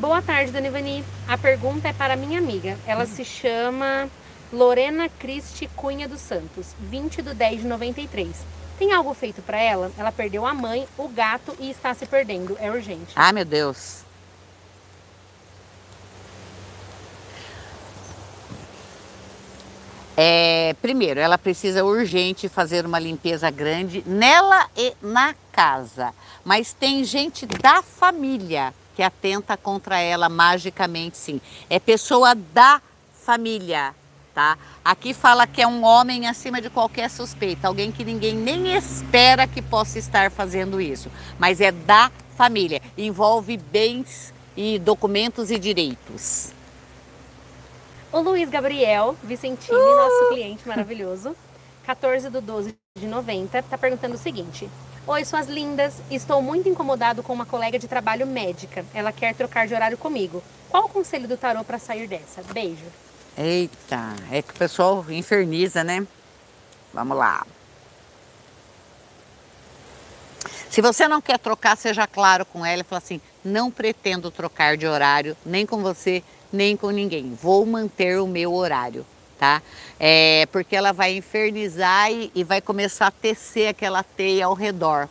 Boa 0.00 0.20
tarde, 0.20 0.50
Dona 0.50 0.66
Ivani. 0.66 1.04
A 1.28 1.38
pergunta 1.38 1.86
é 1.86 1.92
para 1.92 2.16
minha 2.16 2.38
amiga. 2.38 2.76
Ela 2.84 3.06
se 3.06 3.24
chama 3.24 4.08
Lorena 4.52 5.08
Cristi 5.08 5.68
Cunha 5.76 6.08
dos 6.08 6.20
Santos, 6.20 6.74
20 6.80 7.22
de 7.22 7.32
10 7.32 7.60
de 7.60 7.66
93. 7.68 8.36
Tem 8.76 8.92
algo 8.92 9.14
feito 9.14 9.40
para 9.40 9.60
ela? 9.60 9.92
Ela 9.96 10.10
perdeu 10.10 10.44
a 10.44 10.52
mãe, 10.52 10.88
o 10.98 11.08
gato 11.08 11.56
e 11.60 11.70
está 11.70 11.94
se 11.94 12.04
perdendo. 12.06 12.56
É 12.60 12.70
urgente. 12.70 13.12
Ah, 13.14 13.32
meu 13.32 13.44
Deus. 13.44 14.02
É, 20.16 20.74
primeiro, 20.82 21.20
ela 21.20 21.38
precisa 21.38 21.84
urgente 21.84 22.48
fazer 22.48 22.84
uma 22.84 22.98
limpeza 22.98 23.48
grande 23.50 24.02
nela 24.06 24.68
e 24.76 24.92
na 25.00 25.34
casa. 25.52 26.12
Mas 26.44 26.72
tem 26.74 27.04
gente 27.04 27.46
da 27.46 27.80
família 27.80 28.74
que 28.94 29.02
atenta 29.02 29.56
contra 29.56 29.98
ela 29.98 30.28
magicamente, 30.28 31.16
sim. 31.16 31.40
É 31.68 31.78
pessoa 31.78 32.34
da 32.34 32.80
família, 33.12 33.94
tá? 34.34 34.58
Aqui 34.84 35.14
fala 35.14 35.46
que 35.46 35.62
é 35.62 35.66
um 35.66 35.84
homem 35.84 36.26
acima 36.26 36.60
de 36.60 36.68
qualquer 36.68 37.08
suspeita, 37.08 37.68
alguém 37.68 37.92
que 37.92 38.04
ninguém 38.04 38.34
nem 38.34 38.74
espera 38.74 39.46
que 39.46 39.62
possa 39.62 39.98
estar 39.98 40.30
fazendo 40.30 40.80
isso, 40.80 41.10
mas 41.38 41.60
é 41.60 41.70
da 41.70 42.10
família, 42.36 42.80
envolve 42.96 43.56
bens 43.56 44.32
e 44.56 44.78
documentos 44.78 45.50
e 45.50 45.58
direitos. 45.58 46.52
O 48.12 48.20
Luiz 48.20 48.50
Gabriel 48.50 49.16
Vicentini, 49.22 49.78
nosso 49.78 50.28
cliente 50.28 50.68
maravilhoso, 50.68 51.34
14 51.84 52.28
de 52.28 52.40
12 52.40 52.74
de 52.98 53.06
90, 53.06 53.58
está 53.58 53.78
perguntando 53.78 54.14
o 54.14 54.18
seguinte. 54.18 54.68
Oi, 55.04 55.24
suas 55.24 55.48
lindas. 55.48 55.94
Estou 56.12 56.40
muito 56.40 56.68
incomodado 56.68 57.24
com 57.24 57.32
uma 57.32 57.44
colega 57.44 57.76
de 57.76 57.88
trabalho 57.88 58.24
médica. 58.24 58.86
Ela 58.94 59.10
quer 59.10 59.34
trocar 59.34 59.66
de 59.66 59.74
horário 59.74 59.98
comigo. 59.98 60.40
Qual 60.70 60.84
o 60.84 60.88
conselho 60.88 61.26
do 61.26 61.36
tarô 61.36 61.64
para 61.64 61.80
sair 61.80 62.06
dessa? 62.06 62.40
Beijo. 62.52 62.84
Eita, 63.36 64.14
é 64.30 64.40
que 64.40 64.52
o 64.52 64.56
pessoal 64.56 65.04
inferniza, 65.10 65.82
né? 65.82 66.06
Vamos 66.94 67.16
lá. 67.16 67.44
Se 70.70 70.80
você 70.80 71.08
não 71.08 71.20
quer 71.20 71.38
trocar, 71.40 71.76
seja 71.76 72.06
claro 72.06 72.46
com 72.46 72.64
ela 72.64 72.82
e 72.82 72.84
fala 72.84 72.98
assim: 72.98 73.20
não 73.44 73.72
pretendo 73.72 74.30
trocar 74.30 74.76
de 74.76 74.86
horário, 74.86 75.36
nem 75.44 75.66
com 75.66 75.82
você, 75.82 76.22
nem 76.52 76.76
com 76.76 76.90
ninguém. 76.90 77.34
Vou 77.34 77.66
manter 77.66 78.20
o 78.20 78.26
meu 78.28 78.54
horário, 78.54 79.04
tá? 79.42 79.60
É, 79.98 80.46
porque 80.52 80.76
ela 80.76 80.92
vai 80.92 81.16
infernizar 81.16 82.12
e, 82.12 82.30
e 82.32 82.44
vai 82.44 82.60
começar 82.60 83.08
a 83.08 83.10
tecer 83.10 83.66
aquela 83.66 84.04
teia 84.04 84.46
ao 84.46 84.54
redor. 84.54 85.08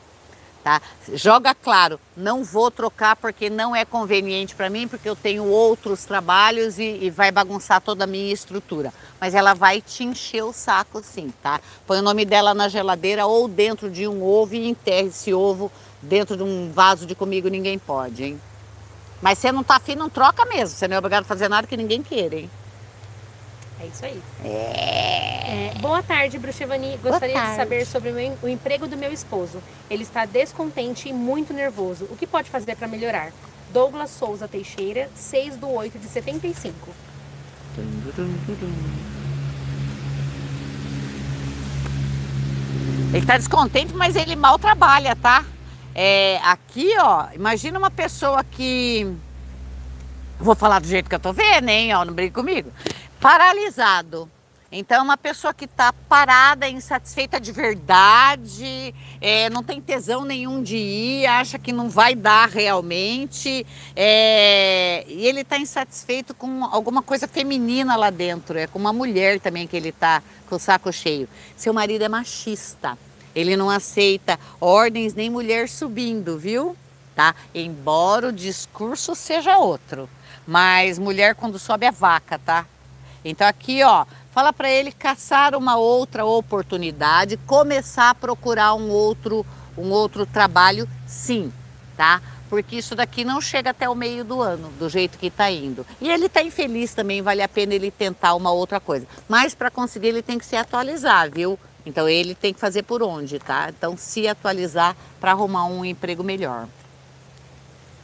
Tá? 0.63 0.81
Joga 1.15 1.53
claro, 1.53 1.99
não 2.15 2.41
vou 2.41 2.71
trocar 2.71 3.17
porque 3.17 3.49
não 3.49 3.75
é 3.75 3.83
conveniente 3.83 4.55
para 4.55 4.69
mim, 4.69 4.87
porque 4.87 5.09
eu 5.09 5.17
tenho 5.17 5.43
outros 5.43 6.05
trabalhos 6.05 6.79
e, 6.79 6.99
e, 7.01 7.09
vai 7.09 7.29
bagunçar 7.29 7.81
toda 7.81 8.05
a 8.05 8.07
minha 8.07 8.31
estrutura. 8.31 8.93
Mas 9.19 9.35
ela 9.35 9.53
vai 9.53 9.81
te 9.81 10.05
encher 10.05 10.43
o 10.43 10.53
saco 10.53 11.01
sim, 11.03 11.33
tá? 11.43 11.59
Põe 11.85 11.99
o 11.99 12.03
nome 12.03 12.23
dela 12.23 12.53
na 12.53 12.69
geladeira 12.69 13.25
ou 13.25 13.49
dentro 13.49 13.89
de 13.89 14.07
um 14.07 14.23
ovo 14.23 14.55
e 14.55 14.65
enterre 14.65 15.09
esse 15.09 15.33
ovo 15.33 15.69
dentro 16.01 16.37
de 16.37 16.43
um 16.43 16.71
vaso 16.71 17.05
de 17.05 17.15
comigo, 17.15 17.49
ninguém 17.49 17.77
pode, 17.77 18.23
hein? 18.23 18.41
Mas 19.21 19.39
se 19.39 19.51
não 19.51 19.61
tá 19.61 19.75
afim, 19.75 19.95
não 19.95 20.09
troca 20.09 20.45
mesmo. 20.45 20.77
Você 20.77 20.87
não 20.87 20.95
é 20.95 20.99
obrigado 20.99 21.23
a 21.23 21.27
fazer 21.27 21.49
nada 21.49 21.67
que 21.67 21.75
ninguém 21.75 22.01
queira, 22.01 22.35
hein? 22.35 22.49
É 23.81 23.85
isso 23.87 24.05
aí. 24.05 24.21
É. 24.45 25.71
É, 25.75 25.79
boa 25.81 26.03
tarde, 26.03 26.37
Bruxa 26.37 26.63
Ivani. 26.63 26.97
Gostaria 27.01 27.33
de 27.35 27.41
tarde. 27.41 27.55
saber 27.55 27.85
sobre 27.85 28.11
o, 28.11 28.13
meu- 28.13 28.37
o 28.43 28.47
emprego 28.47 28.87
do 28.87 28.95
meu 28.95 29.11
esposo. 29.11 29.61
Ele 29.89 30.03
está 30.03 30.25
descontente 30.25 31.09
e 31.09 31.13
muito 31.13 31.51
nervoso. 31.53 32.05
O 32.11 32.15
que 32.15 32.27
pode 32.27 32.49
fazer 32.49 32.75
para 32.75 32.87
melhorar? 32.87 33.31
Douglas 33.73 34.11
Souza 34.11 34.47
Teixeira, 34.47 35.09
6 35.15 35.57
do 35.57 35.67
8 35.69 35.97
de 35.97 36.07
75. 36.07 36.89
Ele 43.13 43.25
tá 43.25 43.37
descontente, 43.37 43.93
mas 43.93 44.15
ele 44.15 44.35
mal 44.35 44.57
trabalha, 44.57 45.15
tá? 45.15 45.43
É, 45.93 46.37
aqui, 46.43 46.93
ó, 46.99 47.25
imagina 47.33 47.77
uma 47.77 47.91
pessoa 47.91 48.43
que. 48.43 49.11
Vou 50.39 50.55
falar 50.55 50.79
do 50.79 50.87
jeito 50.87 51.09
que 51.09 51.15
eu 51.15 51.19
tô 51.19 51.33
vendo, 51.33 51.67
hein? 51.69 51.93
Ó, 51.93 52.05
não 52.05 52.13
brigue 52.13 52.33
comigo. 52.33 52.71
Paralisado. 53.21 54.27
Então, 54.71 55.03
uma 55.03 55.15
pessoa 55.15 55.53
que 55.53 55.67
tá 55.67 55.93
parada, 55.93 56.67
insatisfeita 56.67 57.39
de 57.39 57.51
verdade, 57.51 58.95
é, 59.21 59.47
não 59.47 59.62
tem 59.62 59.79
tesão 59.79 60.25
nenhum 60.25 60.63
de 60.63 60.77
ir, 60.77 61.27
acha 61.27 61.60
que 61.60 61.71
não 61.71 61.88
vai 61.88 62.15
dar 62.15 62.49
realmente, 62.49 63.63
é, 63.95 65.05
e 65.07 65.27
ele 65.27 65.43
tá 65.43 65.60
insatisfeito 65.60 66.34
com 66.34 66.65
alguma 66.65 67.03
coisa 67.03 67.27
feminina 67.27 67.95
lá 67.95 68.10
dentro, 68.10 68.57
é 68.57 68.65
com 68.65 68.79
uma 68.79 68.91
mulher 68.91 69.39
também 69.39 69.67
que 69.67 69.77
ele 69.77 69.91
tá 69.91 70.23
com 70.49 70.55
o 70.55 70.60
saco 70.60 70.91
cheio. 70.91 71.29
Seu 71.55 71.75
marido 71.75 72.03
é 72.03 72.10
machista. 72.10 72.97
Ele 73.36 73.55
não 73.55 73.69
aceita 73.69 74.39
ordens 74.60 75.13
nem 75.13 75.29
mulher 75.29 75.69
subindo, 75.69 76.39
viu? 76.39 76.75
Tá? 77.15 77.36
Embora 77.53 78.29
o 78.29 78.34
discurso 78.34 79.13
seja 79.13 79.60
outro. 79.60 80.10
Mas 80.47 80.97
mulher 80.97 81.36
quando 81.36 81.60
sobe 81.60 81.86
é 81.86 81.91
vaca, 81.91 82.39
tá? 82.39 82.65
Então 83.23 83.47
aqui, 83.47 83.84
ó, 83.84 84.05
fala 84.31 84.51
para 84.51 84.69
ele 84.69 84.91
caçar 84.91 85.55
uma 85.55 85.77
outra 85.77 86.25
oportunidade, 86.25 87.38
começar 87.38 88.10
a 88.10 88.15
procurar 88.15 88.73
um 88.73 88.89
outro 88.89 89.45
um 89.77 89.89
outro 89.91 90.25
trabalho, 90.25 90.88
sim, 91.07 91.51
tá? 91.95 92.21
Porque 92.49 92.75
isso 92.75 92.95
daqui 92.95 93.23
não 93.23 93.39
chega 93.39 93.69
até 93.69 93.88
o 93.88 93.95
meio 93.95 94.25
do 94.25 94.41
ano, 94.41 94.69
do 94.77 94.89
jeito 94.89 95.17
que 95.17 95.27
está 95.27 95.49
indo. 95.49 95.86
E 96.01 96.10
ele 96.10 96.25
está 96.25 96.43
infeliz 96.43 96.93
também, 96.93 97.21
vale 97.21 97.41
a 97.41 97.47
pena 97.47 97.73
ele 97.73 97.89
tentar 97.89 98.36
uma 98.36 98.51
outra 98.51 98.79
coisa. 98.79 99.07
Mas 99.29 99.55
para 99.55 99.71
conseguir 99.71 100.10
ele 100.10 100.21
tem 100.21 100.38
que 100.38 100.45
se 100.45 100.57
atualizar, 100.57 101.31
viu? 101.31 101.57
Então 101.86 102.07
ele 102.07 102.36
tem 102.36 102.53
que 102.53 102.60
fazer 102.60 102.84
por 102.84 103.01
onde, 103.01 103.39
tá? 103.39 103.69
Então 103.69 103.95
se 103.97 104.27
atualizar 104.27 104.95
para 105.19 105.31
arrumar 105.31 105.65
um 105.65 105.86
emprego 105.86 106.23
melhor. 106.23 106.67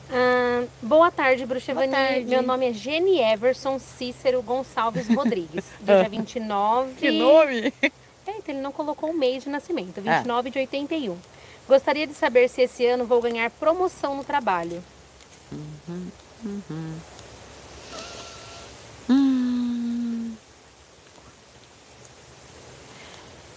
Ah, 0.09 0.65
boa 0.81 1.11
tarde, 1.11 1.45
Bruxa 1.45 1.73
Boa 1.73 1.87
tarde. 1.87 2.25
Meu 2.25 2.41
nome 2.41 2.69
é 2.69 2.73
Jenny 2.73 3.19
Everson 3.19 3.77
Cícero 3.79 4.41
Gonçalves 4.41 5.07
Rodrigues, 5.07 5.65
dia 5.81 6.07
29. 6.09 7.11
nome! 7.11 7.73
Eita, 8.27 8.51
ele 8.51 8.61
não 8.61 8.71
colocou 8.71 9.09
o 9.09 9.13
mês 9.13 9.43
de 9.43 9.49
nascimento, 9.49 10.01
29 10.01 10.47
é. 10.47 10.51
de 10.51 10.59
81. 10.59 11.17
Gostaria 11.67 12.05
de 12.05 12.13
saber 12.13 12.49
se 12.49 12.61
esse 12.61 12.85
ano 12.85 13.05
vou 13.05 13.21
ganhar 13.21 13.49
promoção 13.51 14.15
no 14.15 14.23
trabalho. 14.23 14.83
Uhum, 15.51 16.07
uhum. 16.43 16.95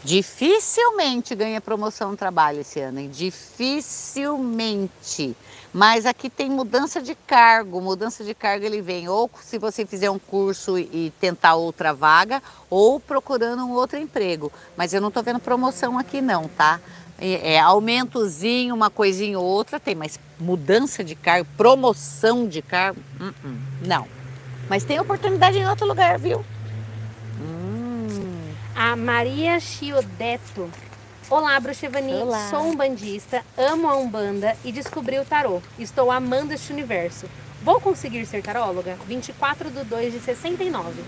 Dificilmente 0.02 1.34
ganha 1.34 1.60
promoção 1.60 2.12
no 2.12 2.16
trabalho 2.16 2.60
esse 2.60 2.80
ano, 2.80 3.00
hein? 3.00 3.10
Dificilmente. 3.12 5.36
Mas 5.72 6.04
aqui 6.06 6.30
tem 6.30 6.50
mudança 6.50 7.02
de 7.02 7.14
cargo. 7.14 7.80
Mudança 7.80 8.24
de 8.24 8.34
cargo 8.34 8.64
ele 8.64 8.80
vem 8.80 9.08
ou 9.08 9.30
se 9.42 9.58
você 9.58 9.84
fizer 9.84 10.10
um 10.10 10.18
curso 10.18 10.78
e 10.78 11.12
tentar 11.20 11.54
outra 11.54 11.92
vaga, 11.92 12.42
ou 12.68 12.98
procurando 12.98 13.64
um 13.64 13.70
outro 13.72 13.98
emprego. 13.98 14.50
Mas 14.76 14.94
eu 14.94 15.00
não 15.00 15.08
estou 15.08 15.22
vendo 15.22 15.38
promoção 15.38 15.98
aqui 15.98 16.20
não, 16.20 16.48
tá? 16.48 16.80
É, 17.18 17.54
é, 17.54 17.60
aumentozinho, 17.60 18.74
uma 18.74 18.88
coisinha 18.88 19.38
ou 19.38 19.44
outra 19.44 19.78
tem, 19.78 19.94
mas 19.94 20.18
mudança 20.38 21.04
de 21.04 21.14
cargo, 21.14 21.46
promoção 21.54 22.48
de 22.48 22.62
cargo, 22.62 22.98
uh 23.20 23.24
-uh, 23.24 23.58
não. 23.86 24.08
Mas 24.70 24.84
tem 24.84 24.98
oportunidade 24.98 25.58
em 25.58 25.68
outro 25.68 25.86
lugar, 25.86 26.18
viu? 26.18 26.42
A 28.82 28.96
Maria 28.96 29.60
Chiodeto 29.60 30.70
Olá, 31.28 31.60
Bruxevani. 31.60 32.14
Olá. 32.14 32.48
Sou 32.48 32.62
um 32.62 32.74
bandista, 32.74 33.44
amo 33.54 33.86
a 33.86 33.94
Umbanda 33.94 34.56
e 34.64 34.72
descobri 34.72 35.18
o 35.18 35.24
tarô. 35.24 35.60
Estou 35.78 36.10
amando 36.10 36.54
este 36.54 36.72
universo. 36.72 37.28
Vou 37.62 37.78
conseguir 37.78 38.24
ser 38.24 38.42
taróloga? 38.42 38.96
24 39.06 39.70
de 39.70 39.84
2 39.84 40.14
de 40.14 40.20
69. 40.20 41.04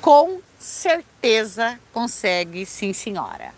Com 0.00 0.40
certeza 0.58 1.78
consegue, 1.92 2.66
sim, 2.66 2.92
senhora. 2.92 3.57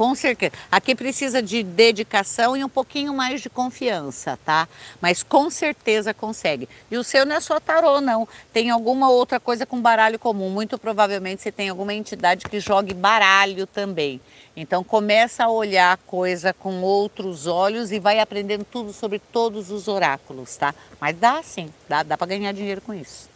Com 0.00 0.14
certeza. 0.14 0.54
Aqui 0.72 0.94
precisa 0.94 1.42
de 1.42 1.62
dedicação 1.62 2.56
e 2.56 2.64
um 2.64 2.70
pouquinho 2.70 3.12
mais 3.12 3.42
de 3.42 3.50
confiança, 3.50 4.38
tá? 4.46 4.66
Mas 4.98 5.22
com 5.22 5.50
certeza 5.50 6.14
consegue. 6.14 6.66
E 6.90 6.96
o 6.96 7.04
seu 7.04 7.26
não 7.26 7.36
é 7.36 7.40
só 7.40 7.60
tarô, 7.60 8.00
não. 8.00 8.26
Tem 8.50 8.70
alguma 8.70 9.10
outra 9.10 9.38
coisa 9.38 9.66
com 9.66 9.78
baralho 9.78 10.18
comum. 10.18 10.48
Muito 10.48 10.78
provavelmente 10.78 11.42
você 11.42 11.52
tem 11.52 11.68
alguma 11.68 11.92
entidade 11.92 12.46
que 12.46 12.60
jogue 12.60 12.94
baralho 12.94 13.66
também. 13.66 14.22
Então 14.56 14.82
começa 14.82 15.44
a 15.44 15.50
olhar 15.50 15.92
a 15.92 15.96
coisa 15.98 16.54
com 16.54 16.80
outros 16.80 17.46
olhos 17.46 17.92
e 17.92 17.98
vai 17.98 18.20
aprendendo 18.20 18.64
tudo 18.64 18.94
sobre 18.94 19.18
todos 19.18 19.70
os 19.70 19.86
oráculos, 19.86 20.56
tá? 20.56 20.74
Mas 20.98 21.14
dá 21.18 21.42
sim, 21.42 21.68
dá, 21.86 22.02
dá 22.02 22.16
para 22.16 22.28
ganhar 22.28 22.52
dinheiro 22.52 22.80
com 22.80 22.94
isso. 22.94 23.29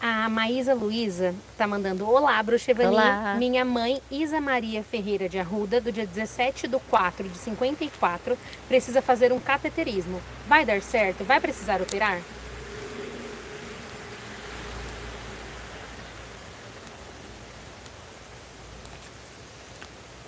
A 0.00 0.28
Maísa 0.28 0.74
Luiza 0.74 1.34
está 1.52 1.66
mandando 1.66 2.08
Olá, 2.08 2.42
Bruxevani. 2.42 2.90
Olá. 2.90 3.34
Minha 3.38 3.64
mãe, 3.64 4.02
Isa 4.10 4.40
Maria 4.40 4.82
Ferreira 4.82 5.28
de 5.28 5.38
Arruda, 5.38 5.80
do 5.80 5.90
dia 5.90 6.06
17 6.06 6.66
do 6.68 6.78
4 6.78 7.28
de 7.28 7.38
54, 7.38 8.36
precisa 8.68 9.00
fazer 9.00 9.32
um 9.32 9.40
cateterismo. 9.40 10.20
Vai 10.46 10.64
dar 10.64 10.82
certo? 10.82 11.24
Vai 11.24 11.40
precisar 11.40 11.80
operar? 11.80 12.20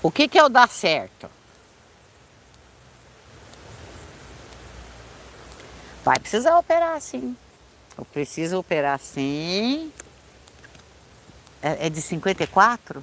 O 0.03 0.11
que, 0.11 0.29
que 0.29 0.39
é 0.39 0.45
o 0.45 0.49
dar 0.49 0.69
certo? 0.69 1.29
Vai 6.05 6.19
precisar 6.21 6.57
operar 6.57 7.01
sim. 7.01 7.37
Eu 7.97 8.05
preciso 8.05 8.59
operar 8.59 8.99
sim. 8.99 9.91
É, 11.63 11.87
é 11.87 11.91
de 11.91 12.01
54? 12.01 13.03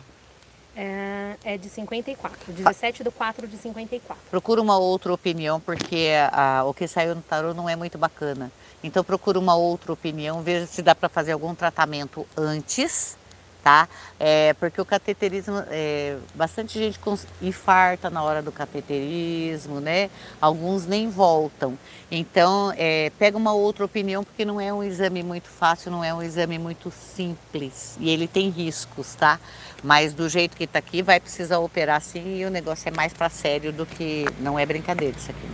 É, 0.75 1.35
é 1.43 1.57
de 1.57 1.69
54, 1.69 2.51
17 2.51 3.03
do 3.03 3.11
4 3.11 3.47
de 3.47 3.57
54. 3.57 4.23
Procura 4.29 4.61
uma 4.61 4.77
outra 4.77 5.13
opinião, 5.13 5.59
porque 5.59 6.09
a, 6.31 6.63
o 6.65 6.73
que 6.73 6.87
saiu 6.87 7.13
no 7.13 7.21
tarô 7.21 7.53
não 7.53 7.69
é 7.69 7.75
muito 7.75 7.97
bacana. 7.97 8.51
Então 8.83 9.03
procura 9.03 9.37
uma 9.37 9.55
outra 9.55 9.93
opinião, 9.93 10.41
veja 10.41 10.65
se 10.65 10.81
dá 10.81 10.95
para 10.95 11.07
fazer 11.07 11.31
algum 11.31 11.53
tratamento 11.53 12.27
antes 12.35 13.17
tá? 13.63 13.87
É, 14.19 14.53
porque 14.55 14.79
o 14.81 14.85
cateterismo, 14.85 15.63
é, 15.69 16.17
bastante 16.35 16.77
gente 16.77 16.99
infarta 17.41 18.09
na 18.09 18.21
hora 18.21 18.41
do 18.41 18.51
cateterismo, 18.51 19.79
né? 19.79 20.09
Alguns 20.41 20.85
nem 20.85 21.09
voltam. 21.09 21.77
Então, 22.11 22.73
é, 22.77 23.11
pega 23.17 23.37
uma 23.37 23.53
outra 23.53 23.85
opinião, 23.85 24.23
porque 24.23 24.43
não 24.43 24.59
é 24.59 24.71
um 24.73 24.83
exame 24.83 25.23
muito 25.23 25.47
fácil, 25.47 25.91
não 25.91 26.03
é 26.03 26.13
um 26.13 26.21
exame 26.21 26.59
muito 26.59 26.91
simples. 26.91 27.95
E 27.99 28.09
ele 28.09 28.27
tem 28.27 28.49
riscos, 28.49 29.15
tá? 29.15 29.39
Mas 29.81 30.13
do 30.13 30.27
jeito 30.27 30.57
que 30.57 30.65
está 30.65 30.79
aqui, 30.79 31.01
vai 31.01 31.19
precisar 31.19 31.59
operar 31.59 32.01
sim 32.01 32.37
e 32.37 32.45
o 32.45 32.49
negócio 32.49 32.89
é 32.89 32.91
mais 32.91 33.13
para 33.13 33.29
sério 33.29 33.71
do 33.71 33.85
que. 33.85 34.25
Não 34.39 34.59
é 34.59 34.65
brincadeira 34.65 35.17
isso 35.17 35.31
aqui. 35.31 35.47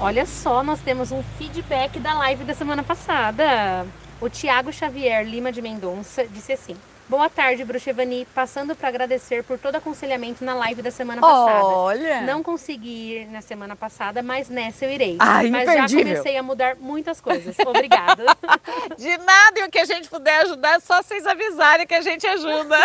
Olha 0.00 0.26
só, 0.26 0.64
nós 0.64 0.80
temos 0.80 1.12
um 1.12 1.22
feedback 1.38 2.00
da 2.00 2.14
live 2.14 2.44
da 2.44 2.54
semana 2.54 2.82
passada. 2.82 3.86
O 4.22 4.30
Tiago 4.30 4.72
Xavier 4.72 5.24
Lima 5.24 5.50
de 5.50 5.60
Mendonça 5.60 6.24
disse 6.28 6.52
assim: 6.52 6.76
Boa 7.08 7.28
tarde, 7.28 7.64
Bruxevani. 7.64 8.24
Passando 8.32 8.72
para 8.76 8.86
agradecer 8.86 9.42
por 9.42 9.58
todo 9.58 9.74
aconselhamento 9.74 10.44
na 10.44 10.54
live 10.54 10.80
da 10.80 10.92
semana 10.92 11.20
passada. 11.20 11.64
Olha! 11.64 12.20
Não 12.20 12.40
consegui 12.40 13.16
ir 13.16 13.26
na 13.26 13.40
semana 13.40 13.74
passada, 13.74 14.22
mas 14.22 14.48
nessa 14.48 14.84
eu 14.84 14.92
irei. 14.92 15.16
Ah, 15.18 15.42
mas 15.42 15.68
imperdível. 15.68 15.88
já 15.88 15.88
comecei 15.88 16.36
a 16.36 16.42
mudar 16.42 16.76
muitas 16.76 17.20
coisas. 17.20 17.56
Obrigada. 17.66 18.24
De 18.96 19.18
nada, 19.18 19.58
e 19.58 19.64
o 19.64 19.70
que 19.70 19.80
a 19.80 19.84
gente 19.84 20.08
puder 20.08 20.42
ajudar 20.42 20.76
é 20.76 20.78
só 20.80 21.02
vocês 21.02 21.26
avisarem 21.26 21.84
que 21.84 21.94
a 21.94 22.00
gente 22.00 22.24
ajuda. 22.24 22.78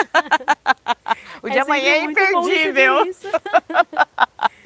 o 1.44 1.50
de 1.52 1.58
é 1.60 1.62
amanhã 1.62 1.92
é 1.92 2.04
imperdível. 2.04 3.06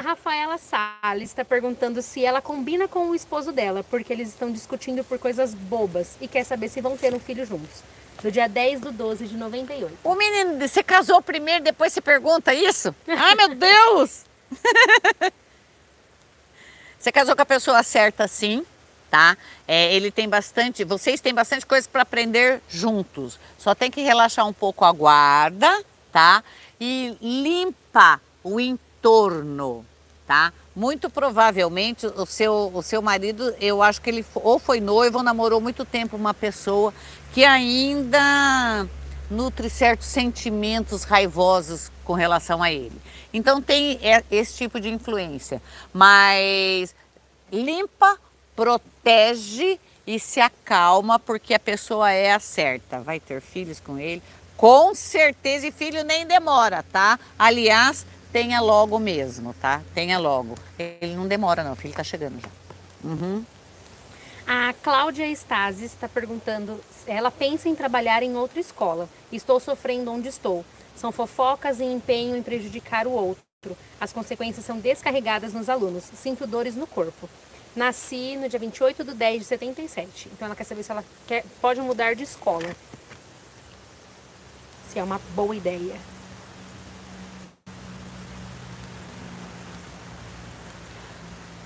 A 0.00 0.02
Rafaela 0.02 0.56
Salles 0.56 1.28
está 1.28 1.44
perguntando 1.44 2.00
se 2.00 2.24
ela 2.24 2.40
combina 2.40 2.88
com 2.88 3.10
o 3.10 3.14
esposo 3.14 3.52
dela, 3.52 3.84
porque 3.84 4.10
eles 4.10 4.30
estão 4.30 4.50
discutindo 4.50 5.04
por 5.04 5.18
coisas 5.18 5.52
bobas 5.52 6.16
e 6.22 6.26
quer 6.26 6.42
saber 6.42 6.70
se 6.70 6.80
vão 6.80 6.96
ter 6.96 7.12
um 7.12 7.20
filho 7.20 7.44
juntos. 7.44 7.82
Do 8.22 8.32
dia 8.32 8.48
10 8.48 8.80
do 8.80 8.92
12 8.92 9.26
de 9.26 9.36
98. 9.36 9.98
O 10.02 10.14
menino, 10.14 10.58
você 10.58 10.82
casou 10.82 11.20
primeiro, 11.20 11.62
depois 11.62 11.92
você 11.92 12.00
pergunta 12.00 12.54
isso? 12.54 12.94
Ai, 13.06 13.34
meu 13.34 13.54
Deus! 13.54 14.24
você 16.98 17.12
casou 17.12 17.36
com 17.36 17.42
a 17.42 17.46
pessoa 17.46 17.82
certa, 17.82 18.26
sim, 18.26 18.64
tá? 19.10 19.36
É, 19.68 19.94
ele 19.94 20.10
tem 20.10 20.26
bastante, 20.26 20.82
vocês 20.82 21.20
têm 21.20 21.34
bastante 21.34 21.66
coisa 21.66 21.86
para 21.86 22.00
aprender 22.00 22.62
juntos. 22.70 23.38
Só 23.58 23.74
tem 23.74 23.90
que 23.90 24.00
relaxar 24.00 24.48
um 24.48 24.52
pouco 24.54 24.82
a 24.82 24.92
guarda, 24.92 25.84
tá? 26.10 26.42
E 26.80 27.14
limpa 27.20 28.18
o 28.42 28.58
entorno 28.58 28.88
torno, 29.00 29.84
tá? 30.30 30.52
Muito 30.76 31.10
provavelmente 31.10 32.06
o 32.06 32.24
seu, 32.24 32.70
o 32.72 32.80
seu 32.84 33.02
marido, 33.02 33.52
eu 33.60 33.82
acho 33.82 34.00
que 34.00 34.08
ele 34.08 34.24
ou 34.32 34.60
foi 34.60 34.78
noivo 34.78 35.18
ou 35.18 35.24
namorou 35.24 35.60
muito 35.60 35.84
tempo 35.84 36.16
uma 36.16 36.32
pessoa 36.32 36.94
que 37.34 37.44
ainda 37.44 38.86
nutre 39.28 39.68
certos 39.68 40.06
sentimentos 40.06 41.02
raivosos 41.02 41.90
com 42.04 42.12
relação 42.12 42.62
a 42.62 42.70
ele. 42.70 42.96
Então 43.32 43.60
tem 43.60 43.98
esse 44.30 44.54
tipo 44.54 44.78
de 44.78 44.88
influência, 44.88 45.60
mas 45.92 46.94
limpa, 47.50 48.16
protege 48.54 49.80
e 50.06 50.20
se 50.20 50.40
acalma 50.40 51.18
porque 51.18 51.54
a 51.54 51.58
pessoa 51.58 52.12
é 52.12 52.32
a 52.32 52.38
certa. 52.38 53.00
Vai 53.00 53.18
ter 53.18 53.40
filhos 53.40 53.80
com 53.80 53.98
ele? 53.98 54.22
Com 54.56 54.94
certeza, 54.94 55.66
e 55.66 55.72
filho 55.72 56.04
nem 56.04 56.24
demora, 56.24 56.84
tá? 56.84 57.18
Aliás, 57.36 58.06
tenha 58.32 58.60
logo 58.60 58.98
mesmo, 58.98 59.54
tá? 59.54 59.82
Tenha 59.94 60.18
logo. 60.18 60.54
Ele 60.78 61.14
não 61.14 61.26
demora 61.26 61.62
não, 61.62 61.72
o 61.72 61.76
filho 61.76 61.94
tá 61.94 62.04
chegando 62.04 62.40
já. 62.40 62.48
Uhum. 63.04 63.44
A 64.46 64.74
Cláudia 64.82 65.26
Estasis 65.26 65.92
está 65.92 66.08
perguntando, 66.08 66.80
ela 67.06 67.30
pensa 67.30 67.68
em 67.68 67.74
trabalhar 67.74 68.22
em 68.22 68.36
outra 68.36 68.58
escola. 68.58 69.08
Estou 69.30 69.60
sofrendo 69.60 70.10
onde 70.10 70.28
estou. 70.28 70.64
São 70.96 71.12
fofocas 71.12 71.78
e 71.80 71.84
empenho 71.84 72.36
em 72.36 72.42
prejudicar 72.42 73.06
o 73.06 73.12
outro. 73.12 73.40
As 74.00 74.12
consequências 74.12 74.64
são 74.64 74.78
descarregadas 74.78 75.52
nos 75.52 75.68
alunos. 75.68 76.04
Sinto 76.14 76.46
dores 76.46 76.74
no 76.74 76.86
corpo. 76.86 77.28
Nasci 77.76 78.36
no 78.36 78.48
dia 78.48 78.58
28 78.58 79.04
de 79.04 79.14
10 79.14 79.40
de 79.40 79.44
77. 79.46 80.28
Então 80.32 80.46
ela 80.46 80.56
quer 80.56 80.64
saber 80.64 80.82
se 80.82 80.90
ela 80.90 81.04
quer, 81.26 81.44
pode 81.60 81.80
mudar 81.80 82.14
de 82.14 82.24
escola. 82.24 82.74
Se 84.88 84.98
é 84.98 85.04
uma 85.04 85.20
boa 85.36 85.54
ideia. 85.54 85.94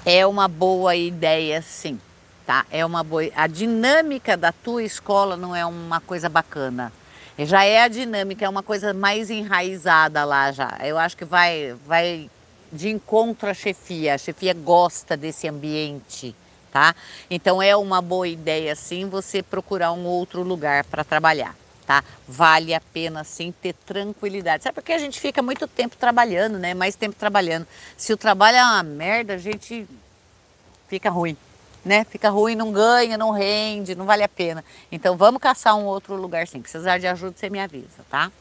É 0.05 0.27
uma 0.27 0.49
boa 0.49 0.95
ideia 0.95 1.63
sim, 1.63 1.99
tá? 2.47 2.67
É 2.71 2.85
uma 2.85 3.03
boa, 3.03 3.23
a 3.35 3.47
dinâmica 3.47 4.37
da 4.37 4.53
tua 4.53 4.83
escola 4.83 5.37
não 5.37 5.57
é 5.57 5.65
uma 5.65 6.01
coisa 6.01 6.29
bacana. 6.29 6.93
Já 7.39 7.65
é 7.65 7.83
a 7.83 7.89
dinâmica, 7.89 8.45
é 8.45 8.49
uma 8.49 8.63
coisa 8.63 8.93
mais 8.93 9.31
enraizada 9.31 10.25
lá 10.25 10.53
já. 10.53 10.79
Eu 10.83 10.99
acho 10.99 11.17
que 11.17 11.25
vai 11.25 11.75
vai 11.87 12.31
de 12.73 12.91
encontro 12.91 13.49
à 13.49 13.55
chefia. 13.55 14.15
A 14.15 14.19
chefia 14.19 14.55
gosta 14.55 15.17
desse 15.17 15.49
ambiente, 15.49 16.35
tá? 16.71 16.95
Então 17.31 17.61
é 17.63 17.75
uma 17.75 18.01
boa 18.01 18.29
ideia 18.29 18.77
sim 18.77 19.09
você 19.09 19.43
procurar 19.43 19.93
um 19.93 20.05
outro 20.05 20.43
lugar 20.43 20.85
para 20.85 21.03
trabalhar. 21.03 21.57
Tá? 21.87 22.03
Vale 22.27 22.73
a 22.73 22.81
pena 22.81 23.25
sim 23.25 23.53
ter 23.53 23.75
tranquilidade. 23.75 24.63
Sabe 24.63 24.75
porque 24.75 24.93
a 24.93 24.99
gente 24.99 25.21
fica 25.21 25.43
muito 25.43 25.69
tempo 25.69 25.97
trabalhando, 25.97 26.59
né? 26.59 26.73
Mais 26.73 26.97
tempo 26.97 27.15
trabalhando. 27.15 27.67
Se 27.97 28.13
o 28.13 28.17
trabalho 28.17 28.57
é 28.57 28.63
uma 28.63 28.83
merda, 28.83 29.35
a 29.35 29.39
gente 29.39 29.87
fica 30.89 31.11
ruim, 31.11 31.37
né? 31.85 32.05
Fica 32.05 32.31
ruim, 32.31 32.55
não 32.55 32.73
ganha, 32.73 33.19
não 33.19 33.31
rende, 33.33 33.95
não 33.95 34.07
vale 34.07 34.23
a 34.23 34.29
pena. 34.29 34.65
Então 34.91 35.15
vamos 35.17 35.43
caçar 35.43 35.77
um 35.77 35.85
outro 35.85 36.15
lugar 36.15 36.47
sim. 36.47 36.63
Precisar 36.63 36.97
de 36.97 37.07
ajuda, 37.07 37.35
você 37.37 37.51
me 37.51 37.61
avisa, 37.61 38.05
tá? 38.09 38.33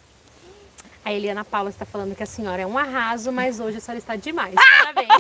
A 1.06 1.12
Eliana 1.12 1.44
Paula 1.44 1.70
está 1.70 1.86
falando 1.86 2.16
que 2.16 2.24
a 2.24 2.26
senhora 2.26 2.62
é 2.62 2.66
um 2.66 2.78
arraso, 2.78 3.30
mas 3.30 3.60
hoje 3.60 3.78
a 3.78 3.82
senhora 3.82 4.00
está 4.00 4.16
demais. 4.16 4.56
Parabéns. 4.56 5.10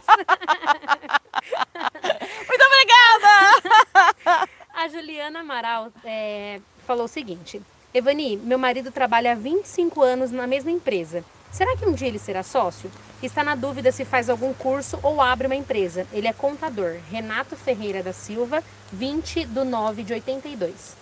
Muito 2.48 2.64
obrigada! 2.64 4.48
a 4.74 4.88
Juliana 4.88 5.42
Amaral 5.42 5.92
é, 6.06 6.62
falou 6.88 7.04
o 7.06 7.08
seguinte: 7.08 7.62
Evani, 7.94 8.38
meu 8.38 8.58
marido 8.58 8.92
trabalha 8.92 9.34
há 9.34 9.36
25 9.36 10.02
anos 10.02 10.32
na 10.32 10.48
mesma 10.48 10.72
empresa. 10.72 11.24
Será 11.52 11.78
que 11.78 11.86
um 11.86 11.94
dia 11.94 12.08
ele 12.08 12.18
será 12.18 12.42
sócio? 12.42 12.92
Está 13.22 13.44
na 13.44 13.54
dúvida 13.54 13.92
se 13.92 14.04
faz 14.04 14.28
algum 14.28 14.52
curso 14.52 15.00
ou 15.04 15.22
abre 15.22 15.46
uma 15.46 15.56
empresa. 15.56 16.08
Ele 16.12 16.28
é 16.28 16.34
contador. 16.34 16.98
Renato 17.12 17.56
Ferreira 17.56 18.02
da 18.02 18.12
Silva, 18.12 18.64
20 18.92 19.46
do 19.46 19.64
9 19.64 20.02
de 20.02 20.14
82. 20.14 20.96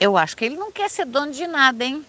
Eu 0.00 0.16
acho 0.16 0.34
que 0.34 0.46
ele 0.46 0.56
não 0.56 0.72
quer 0.72 0.88
ser 0.88 1.04
dono 1.04 1.30
de 1.30 1.46
nada, 1.46 1.84
hein? 1.84 2.06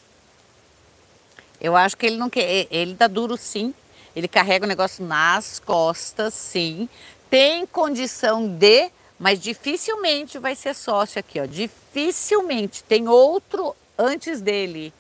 Eu 1.60 1.76
acho 1.76 1.98
que 1.98 2.06
ele 2.06 2.16
não 2.16 2.30
quer. 2.30 2.68
Ele 2.72 2.94
dá 2.94 3.08
duro 3.08 3.36
sim. 3.36 3.74
Ele 4.16 4.30
carrega 4.30 4.64
o 4.64 4.70
negócio 4.70 5.06
nas 5.06 5.60
costas, 5.60 6.34
sim. 6.34 6.88
Tem 7.30 7.66
condição 7.66 8.48
de 8.48 8.90
mas 9.22 9.40
dificilmente 9.40 10.40
vai 10.40 10.56
ser 10.56 10.74
sócio 10.74 11.20
aqui, 11.20 11.40
ó. 11.40 11.46
Dificilmente. 11.46 12.84
Tem 12.84 13.08
outro 13.08 13.76
antes 13.96 14.42
dele. 14.42 14.92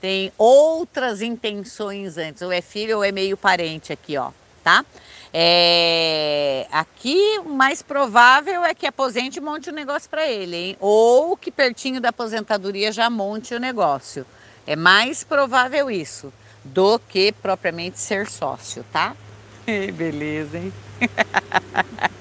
Tem 0.00 0.32
outras 0.38 1.20
intenções 1.20 2.16
antes. 2.16 2.40
Ou 2.42 2.52
é 2.52 2.60
filho 2.60 2.98
ou 2.98 3.04
é 3.04 3.10
meio 3.10 3.36
parente 3.36 3.92
aqui, 3.92 4.16
ó, 4.16 4.30
tá? 4.62 4.84
É... 5.32 6.68
Aqui, 6.70 7.40
o 7.44 7.48
mais 7.48 7.82
provável 7.82 8.62
é 8.62 8.72
que 8.76 8.86
aposente 8.86 9.38
e 9.38 9.42
monte 9.42 9.70
o 9.70 9.72
um 9.72 9.74
negócio 9.74 10.08
para 10.08 10.24
ele, 10.28 10.56
hein? 10.56 10.76
Ou 10.78 11.36
que 11.36 11.50
pertinho 11.50 12.00
da 12.00 12.10
aposentadoria 12.10 12.92
já 12.92 13.10
monte 13.10 13.56
o 13.56 13.58
negócio. 13.58 14.24
É 14.68 14.76
mais 14.76 15.24
provável 15.24 15.90
isso 15.90 16.32
do 16.62 16.96
que 16.96 17.32
propriamente 17.32 17.98
ser 17.98 18.30
sócio, 18.30 18.84
tá? 18.92 19.16
Beleza, 19.66 20.58
hein? 20.58 20.72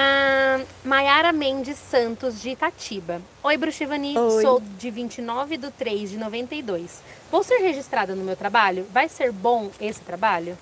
Ah, 0.00 0.60
Maiara 0.84 1.32
Mendes 1.32 1.76
Santos, 1.76 2.40
de 2.40 2.50
Itatiba. 2.50 3.20
Oi, 3.42 3.56
Bruxivani, 3.56 4.14
sou 4.40 4.62
de 4.78 4.92
29 4.92 5.56
de 5.56 5.72
3 5.72 6.10
de 6.10 6.16
92. 6.16 7.02
Vou 7.32 7.42
ser 7.42 7.56
registrada 7.56 8.14
no 8.14 8.22
meu 8.22 8.36
trabalho? 8.36 8.86
Vai 8.92 9.08
ser 9.08 9.32
bom 9.32 9.72
esse 9.80 10.00
trabalho? 10.02 10.56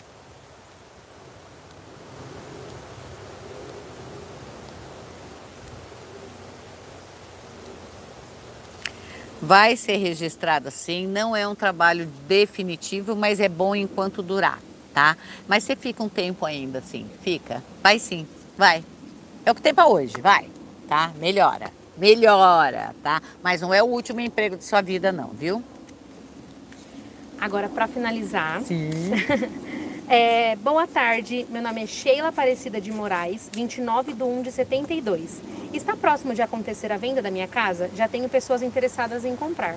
Vai 9.42 9.76
ser 9.76 9.98
registrada 9.98 10.70
sim, 10.70 11.06
não 11.06 11.36
é 11.36 11.46
um 11.46 11.54
trabalho 11.54 12.06
definitivo, 12.26 13.14
mas 13.14 13.38
é 13.38 13.50
bom 13.50 13.76
enquanto 13.76 14.22
durar, 14.22 14.58
tá? 14.94 15.14
Mas 15.46 15.62
você 15.62 15.76
fica 15.76 16.02
um 16.02 16.08
tempo 16.08 16.46
ainda, 16.46 16.80
sim, 16.80 17.06
fica. 17.20 17.62
Vai 17.82 17.98
sim, 17.98 18.26
vai. 18.56 18.82
É 19.46 19.50
o 19.52 19.54
que 19.54 19.62
tem 19.62 19.72
para 19.72 19.86
hoje, 19.86 20.20
vai, 20.20 20.48
tá? 20.88 21.12
Melhora, 21.20 21.70
melhora, 21.96 22.92
tá? 23.00 23.22
Mas 23.44 23.60
não 23.60 23.72
é 23.72 23.80
o 23.80 23.86
último 23.86 24.18
emprego 24.18 24.56
de 24.56 24.64
sua 24.64 24.80
vida, 24.80 25.12
não, 25.12 25.28
viu? 25.28 25.62
Agora, 27.40 27.68
para 27.68 27.86
finalizar. 27.86 28.60
Sim. 28.62 28.90
é, 30.10 30.56
boa 30.56 30.88
tarde, 30.88 31.46
meu 31.48 31.62
nome 31.62 31.84
é 31.84 31.86
Sheila 31.86 32.30
Aparecida 32.30 32.80
de 32.80 32.90
Moraes, 32.90 33.48
29 33.54 34.14
de 34.14 34.22
1 34.24 34.42
de 34.42 34.50
72. 34.50 35.40
Está 35.72 35.94
próximo 35.94 36.34
de 36.34 36.42
acontecer 36.42 36.90
a 36.90 36.96
venda 36.96 37.22
da 37.22 37.30
minha 37.30 37.46
casa? 37.46 37.88
Já 37.94 38.08
tenho 38.08 38.28
pessoas 38.28 38.62
interessadas 38.62 39.24
em 39.24 39.36
comprar. 39.36 39.76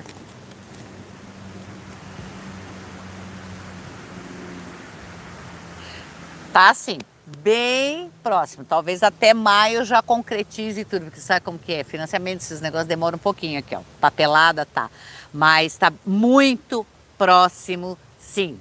Tá 6.51 6.73
sim 6.73 6.97
bem 7.38 8.12
próximo. 8.24 8.63
Talvez 8.63 9.04
até 9.04 9.34
maio 9.34 9.86
já 9.86 10.02
concretize 10.02 10.84
tudo, 10.86 11.06
porque 11.06 11.20
sabe 11.20 11.42
como 11.42 11.58
que 11.58 11.74
é? 11.74 11.84
Financiamento, 11.84 12.42
esses 12.42 12.62
negócios 12.62 12.88
demoram 12.88 13.15
um 13.15 13.20
pouquinho 13.20 13.60
aqui, 13.60 13.76
ó. 13.76 13.82
Papelada 14.00 14.65
tá. 14.65 14.89
Mas 15.34 15.78
tá 15.78 15.92
muito 16.06 16.86
próximo, 17.18 17.98
sim. 18.20 18.60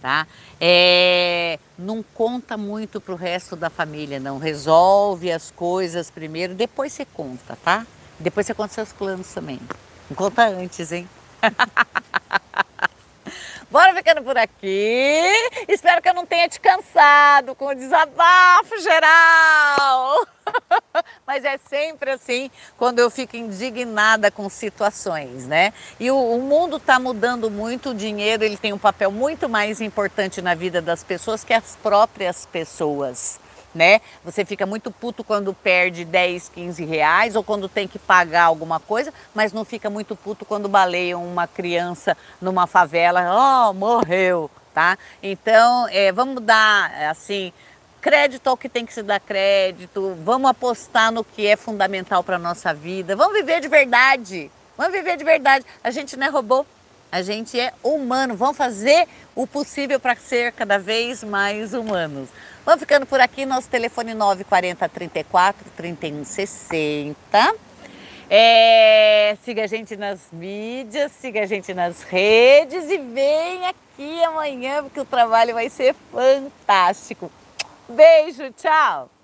Tá? 0.00 0.26
É, 0.60 1.58
não 1.78 2.02
conta 2.02 2.56
muito 2.56 3.00
pro 3.00 3.16
resto 3.16 3.56
da 3.56 3.68
família, 3.68 4.20
não. 4.20 4.38
Resolve 4.38 5.32
as 5.32 5.50
coisas 5.50 6.10
primeiro, 6.10 6.54
depois 6.54 6.92
você 6.92 7.04
conta, 7.04 7.58
tá? 7.62 7.86
Depois 8.18 8.46
você 8.46 8.54
conta 8.54 8.74
seus 8.74 8.92
planos 8.92 9.28
também. 9.28 9.60
Não 10.08 10.16
conta 10.16 10.46
antes, 10.46 10.92
hein? 10.92 11.08
Bora 13.68 13.94
ficando 13.94 14.22
por 14.22 14.38
aqui. 14.38 15.22
Espero 15.66 16.00
que 16.00 16.08
eu 16.08 16.14
não 16.14 16.24
tenha 16.24 16.48
te 16.48 16.60
cansado 16.60 17.54
com 17.54 17.66
o 17.66 17.74
desabafo 17.74 18.78
geral. 18.80 20.26
Mas 21.26 21.44
é 21.44 21.58
sempre 21.58 22.12
assim 22.12 22.48
quando 22.76 23.00
eu 23.00 23.10
fico 23.10 23.36
indignada 23.36 24.30
com 24.30 24.48
situações, 24.48 25.46
né? 25.46 25.72
E 25.98 26.10
o, 26.12 26.16
o 26.16 26.40
mundo 26.40 26.76
está 26.76 27.00
mudando 27.00 27.50
muito, 27.50 27.90
o 27.90 27.94
dinheiro 27.94 28.44
ele 28.44 28.56
tem 28.56 28.72
um 28.72 28.78
papel 28.78 29.10
muito 29.10 29.48
mais 29.48 29.80
importante 29.80 30.40
na 30.40 30.54
vida 30.54 30.80
das 30.80 31.02
pessoas 31.02 31.42
que 31.42 31.52
as 31.52 31.76
próprias 31.82 32.46
pessoas 32.46 33.40
né? 33.76 34.00
Você 34.24 34.44
fica 34.44 34.66
muito 34.66 34.90
puto 34.90 35.22
quando 35.22 35.54
perde 35.54 36.04
10, 36.04 36.48
15 36.48 36.84
reais 36.84 37.36
ou 37.36 37.44
quando 37.44 37.68
tem 37.68 37.86
que 37.86 37.98
pagar 37.98 38.44
alguma 38.44 38.80
coisa, 38.80 39.12
mas 39.34 39.52
não 39.52 39.64
fica 39.64 39.90
muito 39.90 40.16
puto 40.16 40.44
quando 40.44 40.68
baleiam 40.68 41.24
uma 41.24 41.46
criança 41.46 42.16
numa 42.40 42.66
favela, 42.66 43.68
oh, 43.68 43.74
morreu, 43.74 44.50
tá? 44.74 44.98
Então, 45.22 45.86
é, 45.90 46.10
vamos 46.10 46.42
dar, 46.42 46.90
assim, 47.10 47.52
crédito 48.00 48.48
ao 48.48 48.56
que 48.56 48.68
tem 48.68 48.86
que 48.86 48.94
se 48.94 49.02
dar 49.02 49.20
crédito, 49.20 50.16
vamos 50.24 50.50
apostar 50.50 51.12
no 51.12 51.22
que 51.22 51.46
é 51.46 51.56
fundamental 51.56 52.24
para 52.24 52.38
nossa 52.38 52.72
vida, 52.72 53.14
vamos 53.14 53.34
viver 53.34 53.60
de 53.60 53.68
verdade, 53.68 54.50
vamos 54.76 54.92
viver 54.92 55.16
de 55.16 55.24
verdade. 55.24 55.66
A 55.84 55.90
gente 55.90 56.16
não 56.16 56.26
é 56.26 56.30
robô, 56.30 56.64
a 57.12 57.20
gente 57.20 57.58
é 57.58 57.72
humano, 57.82 58.34
vamos 58.34 58.56
fazer 58.56 59.06
o 59.34 59.46
possível 59.46 60.00
para 60.00 60.16
ser 60.16 60.52
cada 60.52 60.78
vez 60.78 61.22
mais 61.22 61.74
humanos. 61.74 62.28
Vamos 62.66 62.80
ficando 62.80 63.06
por 63.06 63.20
aqui, 63.20 63.46
nosso 63.46 63.68
telefone 63.68 64.12
940 64.12 64.88
34 64.88 65.70
31 65.76 66.24
60. 66.24 67.54
É, 68.28 69.36
siga 69.44 69.62
a 69.62 69.66
gente 69.68 69.96
nas 69.96 70.18
mídias, 70.32 71.12
siga 71.12 71.44
a 71.44 71.46
gente 71.46 71.72
nas 71.72 72.02
redes 72.02 72.90
e 72.90 72.98
vem 72.98 73.68
aqui 73.68 74.24
amanhã 74.24 74.82
porque 74.82 74.98
o 74.98 75.04
trabalho 75.04 75.54
vai 75.54 75.70
ser 75.70 75.94
fantástico. 76.10 77.30
Beijo, 77.88 78.50
tchau! 78.50 79.15